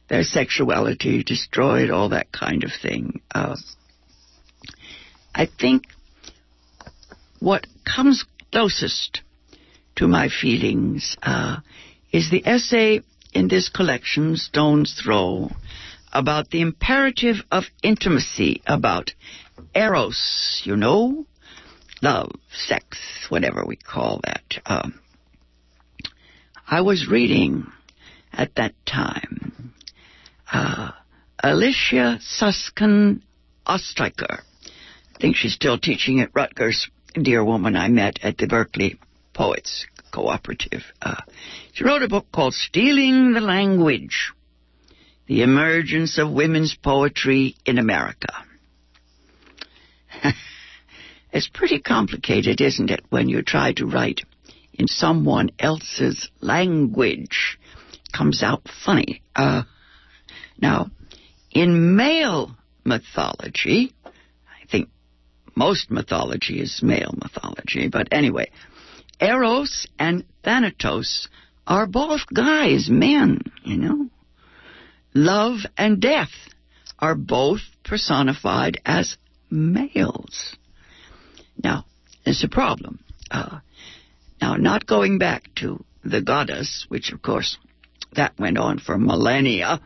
their 0.09 0.23
sexuality 0.23 1.23
destroyed, 1.23 1.89
all 1.89 2.09
that 2.09 2.31
kind 2.31 2.63
of 2.63 2.71
thing. 2.81 3.21
Uh, 3.33 3.57
I 5.35 5.47
think 5.59 5.83
what 7.39 7.67
comes 7.85 8.25
closest 8.51 9.21
to 9.97 10.07
my 10.07 10.29
feelings 10.29 11.17
uh, 11.21 11.57
is 12.11 12.31
the 12.31 12.45
essay 12.45 13.01
in 13.33 13.47
this 13.47 13.69
collection, 13.69 14.35
Stone's 14.35 14.99
Throw, 15.03 15.51
about 16.11 16.49
the 16.49 16.61
imperative 16.61 17.37
of 17.51 17.65
intimacy, 17.83 18.61
about 18.65 19.11
eros, 19.75 20.61
you 20.63 20.75
know, 20.75 21.25
love, 22.01 22.31
sex, 22.51 22.97
whatever 23.29 23.65
we 23.65 23.75
call 23.75 24.21
that. 24.23 24.43
Um, 24.65 24.99
I 26.67 26.81
was 26.81 27.07
reading 27.09 27.67
at 28.33 28.55
that 28.55 28.73
time 28.85 29.73
uh, 30.51 30.91
Alicia 31.43 32.19
Suskin 32.21 33.21
Ostriker 33.65 34.43
I 35.17 35.19
think 35.19 35.35
she's 35.35 35.53
still 35.53 35.79
teaching 35.79 36.19
at 36.19 36.29
Rutgers. 36.35 36.87
Dear 37.13 37.43
woman 37.43 37.75
I 37.75 37.87
met 37.87 38.19
at 38.21 38.37
the 38.37 38.45
Berkeley 38.45 38.99
Poets 39.37 39.85
Cooperative. 40.11 40.81
Uh, 40.99 41.21
she 41.71 41.83
wrote 41.83 42.01
a 42.01 42.07
book 42.07 42.25
called 42.33 42.55
Stealing 42.55 43.33
the 43.33 43.39
Language 43.39 44.33
The 45.27 45.43
Emergence 45.43 46.17
of 46.17 46.31
Women's 46.31 46.75
Poetry 46.75 47.55
in 47.63 47.77
America. 47.77 48.33
it's 51.31 51.49
pretty 51.53 51.79
complicated, 51.79 52.61
isn't 52.61 52.89
it, 52.89 53.01
when 53.09 53.29
you 53.29 53.43
try 53.43 53.73
to 53.73 53.85
write 53.85 54.21
in 54.73 54.87
someone 54.87 55.51
else's 55.59 56.31
language? 56.41 57.59
Comes 58.11 58.41
out 58.41 58.63
funny. 58.85 59.21
Uh, 59.35 59.63
now, 60.59 60.89
in 61.51 61.95
male 61.95 62.55
mythology, 62.83 63.93
I 64.03 64.65
think 64.71 64.89
most 65.55 65.91
mythology 65.91 66.59
is 66.59 66.81
male 66.81 67.13
mythology, 67.21 67.87
but 67.87 68.07
anyway, 68.11 68.49
Eros 69.19 69.87
and 69.97 70.23
Thanatos 70.43 71.27
are 71.65 71.87
both 71.87 72.21
guys, 72.33 72.89
men, 72.89 73.41
you 73.63 73.77
know. 73.77 74.09
Love 75.13 75.59
and 75.77 75.99
death 75.99 76.31
are 76.99 77.15
both 77.15 77.61
personified 77.83 78.79
as 78.85 79.17
males. 79.49 80.55
Now, 81.61 81.85
there's 82.23 82.43
a 82.43 82.49
problem. 82.49 82.99
Uh, 83.31 83.59
now, 84.41 84.55
not 84.55 84.85
going 84.85 85.17
back 85.17 85.49
to 85.55 85.83
the 86.03 86.21
goddess, 86.21 86.85
which 86.87 87.11
of 87.11 87.21
course 87.21 87.57
that 88.13 88.37
went 88.39 88.57
on 88.57 88.79
for 88.79 88.97
millennia, 88.97 89.81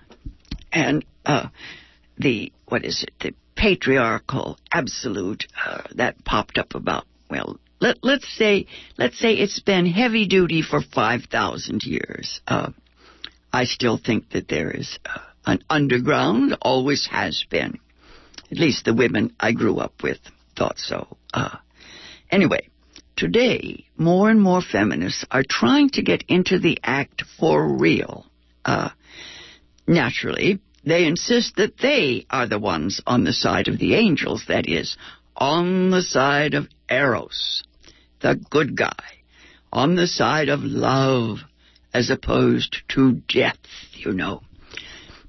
and 0.72 1.06
uh, 1.26 1.48
the 2.18 2.52
what 2.68 2.86
is 2.86 3.04
it? 3.04 3.14
The 3.20 3.34
patriarchal 3.56 4.58
absolute 4.74 5.46
uh, 5.66 5.84
that 5.96 6.24
popped 6.24 6.58
up 6.58 6.76
about 6.76 7.06
well 7.30 7.60
let, 7.82 7.98
let's 8.04 8.38
say 8.38 8.68
let's 8.98 9.20
say 9.20 9.34
it's 9.34 9.60
been 9.60 9.86
heavy 9.86 10.28
duty 10.28 10.62
for 10.62 10.82
5000 10.82 11.84
years. 11.84 12.40
Uh, 12.48 12.70
i 13.52 13.66
still 13.66 13.98
think 13.98 14.30
that 14.30 14.48
there 14.48 14.72
is 14.72 14.98
uh, 15.06 15.20
an 15.46 15.60
underground 15.70 16.56
always 16.62 17.08
has 17.08 17.44
been. 17.50 17.80
At 18.52 18.60
least 18.60 18.86
the 18.86 18.94
women 18.94 19.36
i 19.40 19.52
grew 19.52 19.78
up 19.78 20.04
with 20.04 20.20
thought 20.56 20.80
so. 20.80 21.18
Uh, 21.34 21.58
anyway 22.30 22.68
today 23.18 23.86
more 23.98 24.30
and 24.30 24.42
more 24.42 24.62
feminists 24.62 25.26
are 25.32 25.44
trying 25.48 25.90
to 25.90 26.02
get 26.02 26.24
into 26.30 26.60
the 26.60 26.80
act 26.84 27.24
for 27.40 27.78
real. 27.78 28.26
Uh, 28.64 28.90
naturally 29.88 30.60
they 30.84 31.06
insist 31.06 31.56
that 31.58 31.78
they 31.78 32.26
are 32.30 32.48
the 32.48 32.60
ones 32.60 33.02
on 33.06 33.24
the 33.24 33.34
side 33.34 33.68
of 33.68 33.78
the 33.78 33.94
angels, 33.94 34.46
that 34.48 34.68
is, 34.68 34.98
on 35.36 35.92
the 35.92 36.02
side 36.02 36.56
of 36.56 36.68
Eros, 36.90 37.64
the 38.22 38.40
good 38.50 38.76
guy, 38.76 39.24
on 39.72 39.96
the 39.96 40.08
side 40.08 40.50
of 40.50 40.62
love, 40.62 41.40
as 41.94 42.10
opposed 42.10 42.78
to 42.90 43.22
death, 43.28 43.58
you 43.94 44.14
know. 44.14 44.42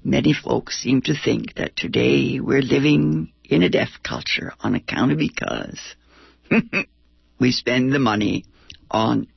Many 0.04 0.32
folks 0.32 0.80
seem 0.80 1.02
to 1.02 1.14
think 1.14 1.54
that 1.54 1.76
today 1.76 2.40
we're 2.40 2.62
living 2.62 3.32
in 3.44 3.62
a 3.62 3.68
death 3.68 4.02
culture 4.02 4.52
on 4.60 4.74
account 4.74 5.12
of 5.12 5.18
because 5.18 5.80
we 7.38 7.52
spend 7.52 7.92
the 7.92 7.98
money 7.98 8.44
on 8.90 9.28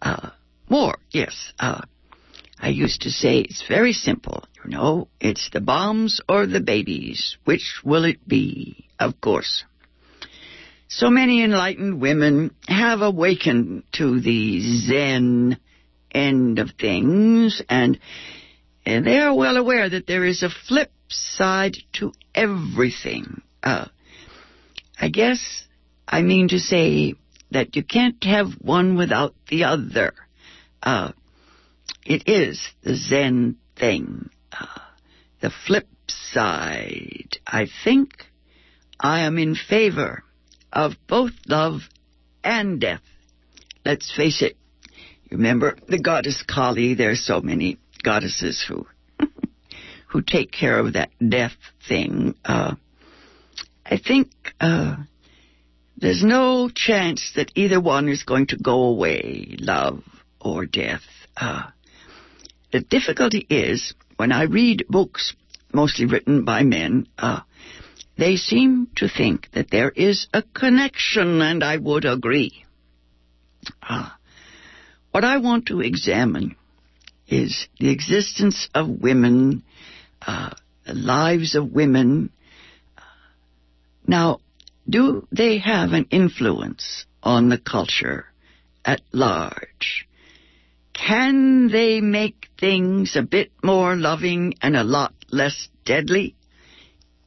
uh, 0.00 0.30
more, 0.68 0.98
yes, 1.10 1.52
uh, 1.58 1.82
I 2.58 2.68
used 2.68 3.02
to 3.02 3.10
say 3.10 3.40
it's 3.40 3.66
very 3.66 3.92
simple, 3.92 4.44
you 4.64 4.70
know. 4.70 5.08
It's 5.20 5.50
the 5.52 5.60
bombs 5.60 6.20
or 6.28 6.46
the 6.46 6.60
babies. 6.60 7.36
Which 7.44 7.80
will 7.84 8.04
it 8.04 8.26
be? 8.26 8.88
Of 8.98 9.20
course. 9.20 9.64
So 10.94 11.08
many 11.08 11.42
enlightened 11.42 12.02
women 12.02 12.54
have 12.68 13.00
awakened 13.00 13.84
to 13.92 14.20
the 14.20 14.60
Zen 14.60 15.56
end 16.14 16.58
of 16.58 16.72
things, 16.78 17.62
and, 17.70 17.98
and 18.84 19.06
they 19.06 19.18
are 19.18 19.34
well 19.34 19.56
aware 19.56 19.88
that 19.88 20.06
there 20.06 20.22
is 20.26 20.42
a 20.42 20.50
flip 20.50 20.92
side 21.08 21.78
to 21.94 22.12
everything. 22.34 23.40
Uh, 23.62 23.86
I 25.00 25.08
guess 25.08 25.66
I 26.06 26.20
mean 26.20 26.48
to 26.48 26.58
say 26.58 27.14
that 27.50 27.74
you 27.74 27.84
can't 27.84 28.22
have 28.24 28.48
one 28.60 28.94
without 28.94 29.34
the 29.48 29.64
other. 29.64 30.12
Uh, 30.82 31.12
it 32.04 32.28
is 32.28 32.68
the 32.82 32.96
Zen 32.96 33.56
thing. 33.76 34.28
Uh, 34.52 34.66
the 35.40 35.50
flip 35.66 35.88
side. 36.06 37.38
I 37.46 37.66
think 37.82 38.10
I 39.00 39.20
am 39.20 39.38
in 39.38 39.54
favor 39.54 40.22
of 40.72 40.94
both 41.06 41.32
love 41.46 41.82
and 42.42 42.80
death. 42.80 43.02
Let's 43.84 44.14
face 44.14 44.42
it. 44.42 44.56
Remember 45.30 45.76
the 45.88 45.98
goddess 46.00 46.42
Kali? 46.42 46.94
There's 46.94 47.24
so 47.24 47.40
many 47.40 47.78
goddesses 48.02 48.64
who 48.66 48.86
who 50.08 50.22
take 50.22 50.52
care 50.52 50.78
of 50.78 50.92
that 50.92 51.10
death 51.26 51.56
thing. 51.88 52.34
Uh, 52.44 52.74
I 53.84 53.98
think 53.98 54.30
uh, 54.60 54.96
there's 55.96 56.22
no 56.22 56.68
chance 56.68 57.32
that 57.36 57.52
either 57.54 57.80
one 57.80 58.08
is 58.08 58.24
going 58.24 58.48
to 58.48 58.56
go 58.56 58.84
away, 58.84 59.56
love 59.58 60.02
or 60.40 60.66
death. 60.66 61.02
Uh, 61.36 61.62
the 62.72 62.80
difficulty 62.80 63.46
is 63.48 63.94
when 64.16 64.32
I 64.32 64.44
read 64.44 64.84
books, 64.88 65.34
mostly 65.72 66.06
written 66.06 66.44
by 66.44 66.62
men, 66.62 67.06
uh, 67.18 67.40
they 68.22 68.36
seem 68.36 68.86
to 68.94 69.08
think 69.08 69.48
that 69.50 69.68
there 69.72 69.90
is 69.90 70.28
a 70.32 70.42
connection, 70.42 71.42
and 71.42 71.64
I 71.64 71.76
would 71.76 72.04
agree. 72.04 72.64
Uh, 73.82 74.10
what 75.10 75.24
I 75.24 75.38
want 75.38 75.66
to 75.66 75.80
examine 75.80 76.54
is 77.26 77.66
the 77.80 77.90
existence 77.90 78.68
of 78.76 78.88
women, 78.88 79.64
uh, 80.24 80.50
the 80.86 80.94
lives 80.94 81.56
of 81.56 81.72
women. 81.72 82.30
Now, 84.06 84.38
do 84.88 85.26
they 85.32 85.58
have 85.58 85.90
an 85.92 86.06
influence 86.12 87.06
on 87.24 87.48
the 87.48 87.58
culture 87.58 88.26
at 88.84 89.00
large? 89.10 90.06
Can 90.92 91.66
they 91.72 92.00
make 92.00 92.46
things 92.60 93.16
a 93.16 93.22
bit 93.22 93.50
more 93.64 93.96
loving 93.96 94.54
and 94.62 94.76
a 94.76 94.84
lot 94.84 95.12
less 95.32 95.68
deadly? 95.84 96.36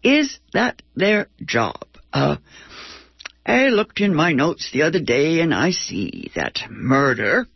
Is 0.05 0.37
that 0.53 0.83
their 0.95 1.29
job? 1.43 1.87
Uh, 2.13 2.37
I 3.43 3.69
looked 3.69 3.99
in 4.01 4.13
my 4.13 4.33
notes 4.33 4.69
the 4.71 4.83
other 4.83 5.01
day 5.01 5.39
and 5.39 5.51
I 5.51 5.71
see 5.71 6.31
that 6.35 6.59
murder 6.69 7.47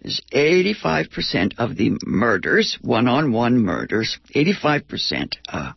is 0.00 0.20
85% 0.32 1.54
of 1.58 1.76
the 1.76 1.96
murders, 2.04 2.76
one-on-one 2.82 3.58
murders, 3.58 4.18
85% 4.34 5.36
uh, 5.48 5.72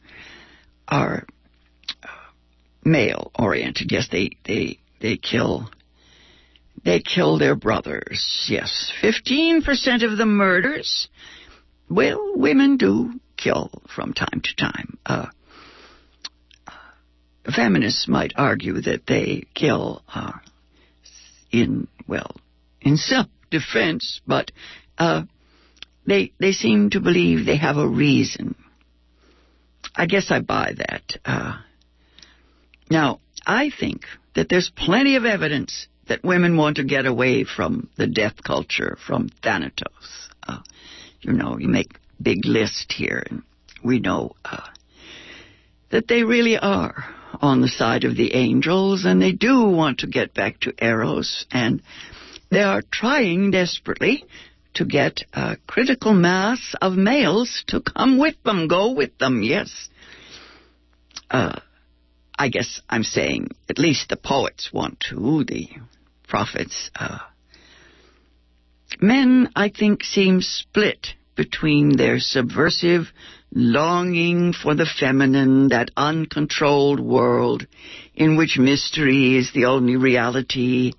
are 0.87 1.27
uh, 2.01 2.07
male-oriented. 2.83 3.91
Yes, 3.91 4.07
they, 4.11 4.31
they, 4.45 4.79
they 4.99 5.17
kill 5.17 5.69
they 6.83 7.01
kill 7.01 7.37
their 7.37 7.55
brothers. 7.55 8.47
Yes, 8.49 8.91
15% 9.03 10.09
of 10.09 10.17
the 10.17 10.25
murders, 10.25 11.09
well, 11.89 12.31
women 12.35 12.77
do 12.77 13.19
kill 13.37 13.69
from 13.93 14.13
time 14.13 14.41
to 14.41 14.55
time. 14.55 14.97
Uh, 15.05 15.27
feminists 17.51 18.07
might 18.07 18.33
argue 18.35 18.81
that 18.81 19.05
they 19.07 19.43
kill 19.53 20.01
uh, 20.13 20.33
in, 21.51 21.87
well, 22.07 22.35
in 22.81 22.97
self-defense, 22.97 24.21
but 24.27 24.51
uh, 24.97 25.23
they, 26.05 26.31
they 26.39 26.51
seem 26.51 26.89
to 26.91 26.99
believe 26.99 27.45
they 27.45 27.57
have 27.57 27.77
a 27.77 27.87
reason. 27.87 28.55
I 29.95 30.05
guess 30.05 30.31
I 30.31 30.41
buy 30.41 30.73
that. 30.77 31.03
Uh, 31.25 31.57
now, 32.89 33.19
I 33.45 33.69
think 33.77 34.05
that 34.35 34.49
there's 34.49 34.71
plenty 34.75 35.15
of 35.15 35.25
evidence 35.25 35.87
that 36.07 36.23
women 36.23 36.57
want 36.57 36.77
to 36.77 36.83
get 36.83 37.05
away 37.05 37.43
from 37.43 37.89
the 37.97 38.07
death 38.07 38.43
culture, 38.43 38.97
from 39.05 39.29
Thanatos. 39.43 40.29
Uh, 40.47 40.59
you 41.21 41.33
know, 41.33 41.57
you 41.57 41.67
make 41.67 41.99
big 42.21 42.45
list 42.45 42.91
here, 42.91 43.23
and 43.29 43.43
we 43.83 43.99
know 43.99 44.35
uh, 44.43 44.67
that 45.91 46.07
they 46.07 46.23
really 46.23 46.57
are 46.57 47.05
on 47.41 47.61
the 47.61 47.67
side 47.67 48.03
of 48.03 48.15
the 48.15 48.33
angels, 48.33 49.05
and 49.05 49.21
they 49.21 49.31
do 49.31 49.65
want 49.65 49.99
to 49.99 50.07
get 50.07 50.33
back 50.33 50.59
to 50.61 50.73
Eros, 50.83 51.45
and 51.51 51.81
they 52.49 52.61
are 52.61 52.81
trying 52.91 53.51
desperately 53.51 54.25
to 54.73 54.85
get 54.85 55.21
a 55.33 55.57
critical 55.67 56.13
mass 56.13 56.75
of 56.81 56.93
males 56.93 57.63
to 57.67 57.81
come 57.81 58.17
with 58.17 58.41
them, 58.43 58.67
go 58.67 58.91
with 58.91 59.17
them, 59.17 59.41
yes. 59.41 59.89
Uh, 61.29 61.59
I 62.37 62.49
guess 62.49 62.81
I'm 62.89 63.03
saying 63.03 63.49
at 63.69 63.79
least 63.79 64.09
the 64.09 64.15
poets 64.15 64.71
want 64.71 65.03
to, 65.09 65.43
the 65.43 65.67
prophets. 66.27 66.89
Uh, 66.95 67.19
men, 69.01 69.49
I 69.55 69.69
think, 69.69 70.03
seem 70.03 70.41
split 70.41 71.07
between 71.39 71.95
their 71.95 72.19
subversive 72.19 73.05
longing 73.53 74.51
for 74.51 74.75
the 74.75 74.85
feminine, 74.99 75.69
that 75.69 75.89
uncontrolled 75.95 76.99
world 76.99 77.65
in 78.13 78.35
which 78.35 78.57
mystery 78.59 79.37
is 79.37 79.49
the 79.53 79.63
only 79.63 79.95
reality, 79.95 80.91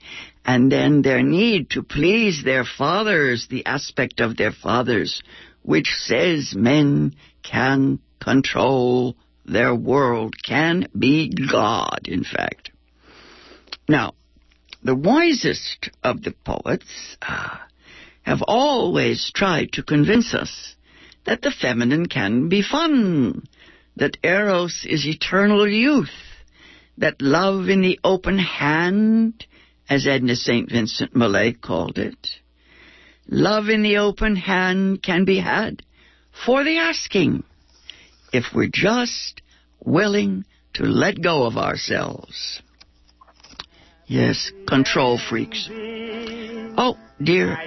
and 0.42 0.72
then 0.72 1.02
their 1.02 1.22
need 1.22 1.68
to 1.68 1.82
please 1.82 2.42
their 2.42 2.64
fathers, 2.64 3.48
the 3.50 3.66
aspect 3.66 4.18
of 4.20 4.38
their 4.38 4.50
fathers, 4.50 5.22
which 5.60 5.88
says 6.06 6.54
men 6.56 7.14
can 7.42 7.98
control 8.18 9.14
their 9.44 9.74
world, 9.74 10.34
can 10.42 10.86
be 10.98 11.30
God, 11.52 12.00
in 12.06 12.24
fact. 12.24 12.70
Now, 13.86 14.14
the 14.82 14.94
wisest 14.94 15.90
of 16.02 16.22
the 16.22 16.32
poets 16.46 17.18
uh, 17.20 17.58
have 18.30 18.42
always 18.46 19.32
tried 19.34 19.72
to 19.72 19.82
convince 19.82 20.34
us 20.34 20.76
that 21.26 21.42
the 21.42 21.50
feminine 21.50 22.06
can 22.06 22.48
be 22.48 22.62
fun, 22.62 23.42
that 23.96 24.16
Eros 24.22 24.86
is 24.88 25.04
eternal 25.04 25.66
youth, 25.68 26.14
that 26.96 27.20
love 27.20 27.68
in 27.68 27.80
the 27.82 27.98
open 28.04 28.38
hand, 28.38 29.44
as 29.88 30.06
Edna 30.06 30.36
St. 30.36 30.70
Vincent 30.70 31.16
Millay 31.16 31.54
called 31.54 31.98
it, 31.98 32.28
love 33.26 33.68
in 33.68 33.82
the 33.82 33.96
open 33.96 34.36
hand 34.36 35.02
can 35.02 35.24
be 35.24 35.40
had 35.40 35.82
for 36.46 36.62
the 36.62 36.78
asking 36.78 37.42
if 38.32 38.44
we're 38.54 38.70
just 38.72 39.42
willing 39.84 40.44
to 40.74 40.84
let 40.84 41.20
go 41.20 41.46
of 41.46 41.56
ourselves. 41.56 42.62
Yes, 44.10 44.50
control 44.66 45.18
freaks. 45.18 45.68
Oh, 45.70 46.98
dear. 47.22 47.56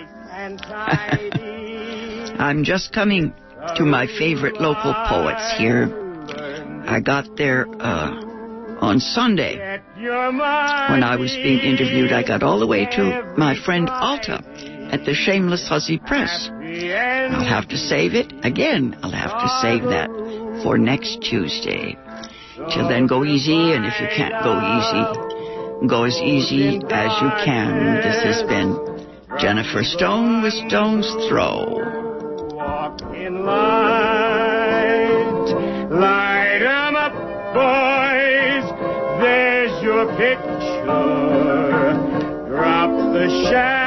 I'm 2.38 2.65
just 2.65 2.91
coming 2.91 3.34
to 3.77 3.86
my 3.86 4.08
favorite 4.08 4.60
local 4.60 4.93
poets 5.08 5.56
here. 5.58 5.88
I 6.86 6.99
got 6.99 7.38
there 7.38 7.65
uh, 7.79 8.12
on 8.82 8.99
Sunday. 8.99 9.79
When 9.95 11.01
I 11.01 11.15
was 11.15 11.32
being 11.32 11.60
interviewed, 11.60 12.12
I 12.12 12.27
got 12.27 12.43
all 12.43 12.60
the 12.60 12.67
way 12.67 12.88
to 12.88 13.34
my 13.38 13.56
friend 13.63 13.88
Alta 13.89 14.43
at 14.91 15.06
the 15.06 15.13
Shameless 15.13 15.65
Hussy 15.69 15.97
Press. 15.97 16.49
I'll 16.51 17.47
have 17.47 17.69
to 17.69 17.77
save 17.77 18.15
it. 18.15 18.34
Again, 18.43 18.99
I'll 19.01 19.12
have 19.12 19.32
to 19.32 19.47
save 19.62 19.84
that 19.84 20.10
for 20.62 20.77
next 20.77 21.21
Tuesday. 21.21 21.97
Till 22.73 22.89
then, 22.89 23.08
go 23.08 23.23
easy, 23.23 23.71
and 23.71 23.86
if 23.86 23.97
you 24.01 24.08
can't 24.13 24.43
go 24.43 24.60
easy, 24.60 25.42
Go 25.88 26.06
as 26.06 26.15
easy 26.22 26.78
as 26.89 27.22
you 27.22 27.30
can. 27.43 27.96
This 27.98 28.24
has 28.24 28.41
been 28.43 29.06
Jennifer 29.38 29.84
Stone 29.84 30.41
with 30.41 30.54
Stone's 30.67 31.12
Throw. 31.28 31.76
Walk 32.56 33.02
in 33.13 33.43
light, 33.43 34.78
light 35.91 36.62
'em 36.62 36.96
up, 36.96 37.13
boys. 37.54 38.65
There's 39.19 39.84
your 39.84 40.06
picture. 40.15 40.86
Drop 42.48 42.91
the 43.12 43.28
shadows 43.50 43.83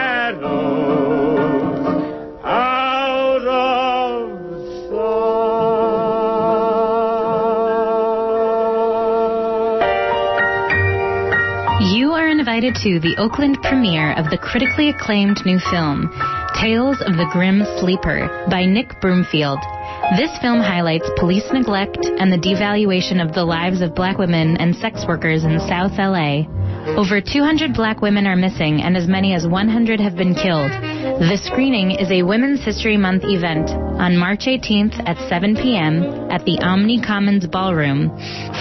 invited 12.66 12.82
to 12.82 13.00
the 13.00 13.16
Oakland 13.20 13.58
premiere 13.62 14.12
of 14.14 14.30
the 14.30 14.38
critically 14.38 14.88
acclaimed 14.88 15.38
new 15.44 15.58
film, 15.70 16.10
Tales 16.60 16.98
of 17.00 17.16
the 17.16 17.28
Grim 17.32 17.62
Sleeper 17.78 18.46
by 18.50 18.64
Nick 18.64 19.00
Broomfield. 19.00 19.58
This 20.16 20.30
film 20.40 20.58
highlights 20.58 21.08
police 21.16 21.46
neglect 21.52 21.98
and 22.02 22.32
the 22.32 22.38
devaluation 22.38 23.22
of 23.22 23.34
the 23.34 23.44
lives 23.44 23.82
of 23.82 23.94
black 23.94 24.18
women 24.18 24.56
and 24.56 24.74
sex 24.74 25.04
workers 25.06 25.44
in 25.44 25.58
South 25.68 25.92
LA. 25.98 26.46
Over 26.96 27.20
200 27.20 27.74
black 27.74 28.00
women 28.00 28.26
are 28.26 28.36
missing 28.36 28.82
and 28.82 28.96
as 28.96 29.06
many 29.06 29.34
as 29.34 29.46
100 29.46 30.00
have 30.00 30.16
been 30.16 30.34
killed. 30.34 30.70
The 30.70 31.38
screening 31.42 31.92
is 31.92 32.10
a 32.10 32.22
Women's 32.22 32.64
History 32.64 32.96
Month 32.96 33.24
event 33.24 33.70
on 33.70 34.16
March 34.16 34.46
18th 34.46 34.98
at 35.06 35.18
7 35.28 35.56
p.m. 35.56 36.02
at 36.30 36.44
the 36.44 36.58
Omni 36.62 37.02
Commons 37.02 37.46
Ballroom, 37.46 38.08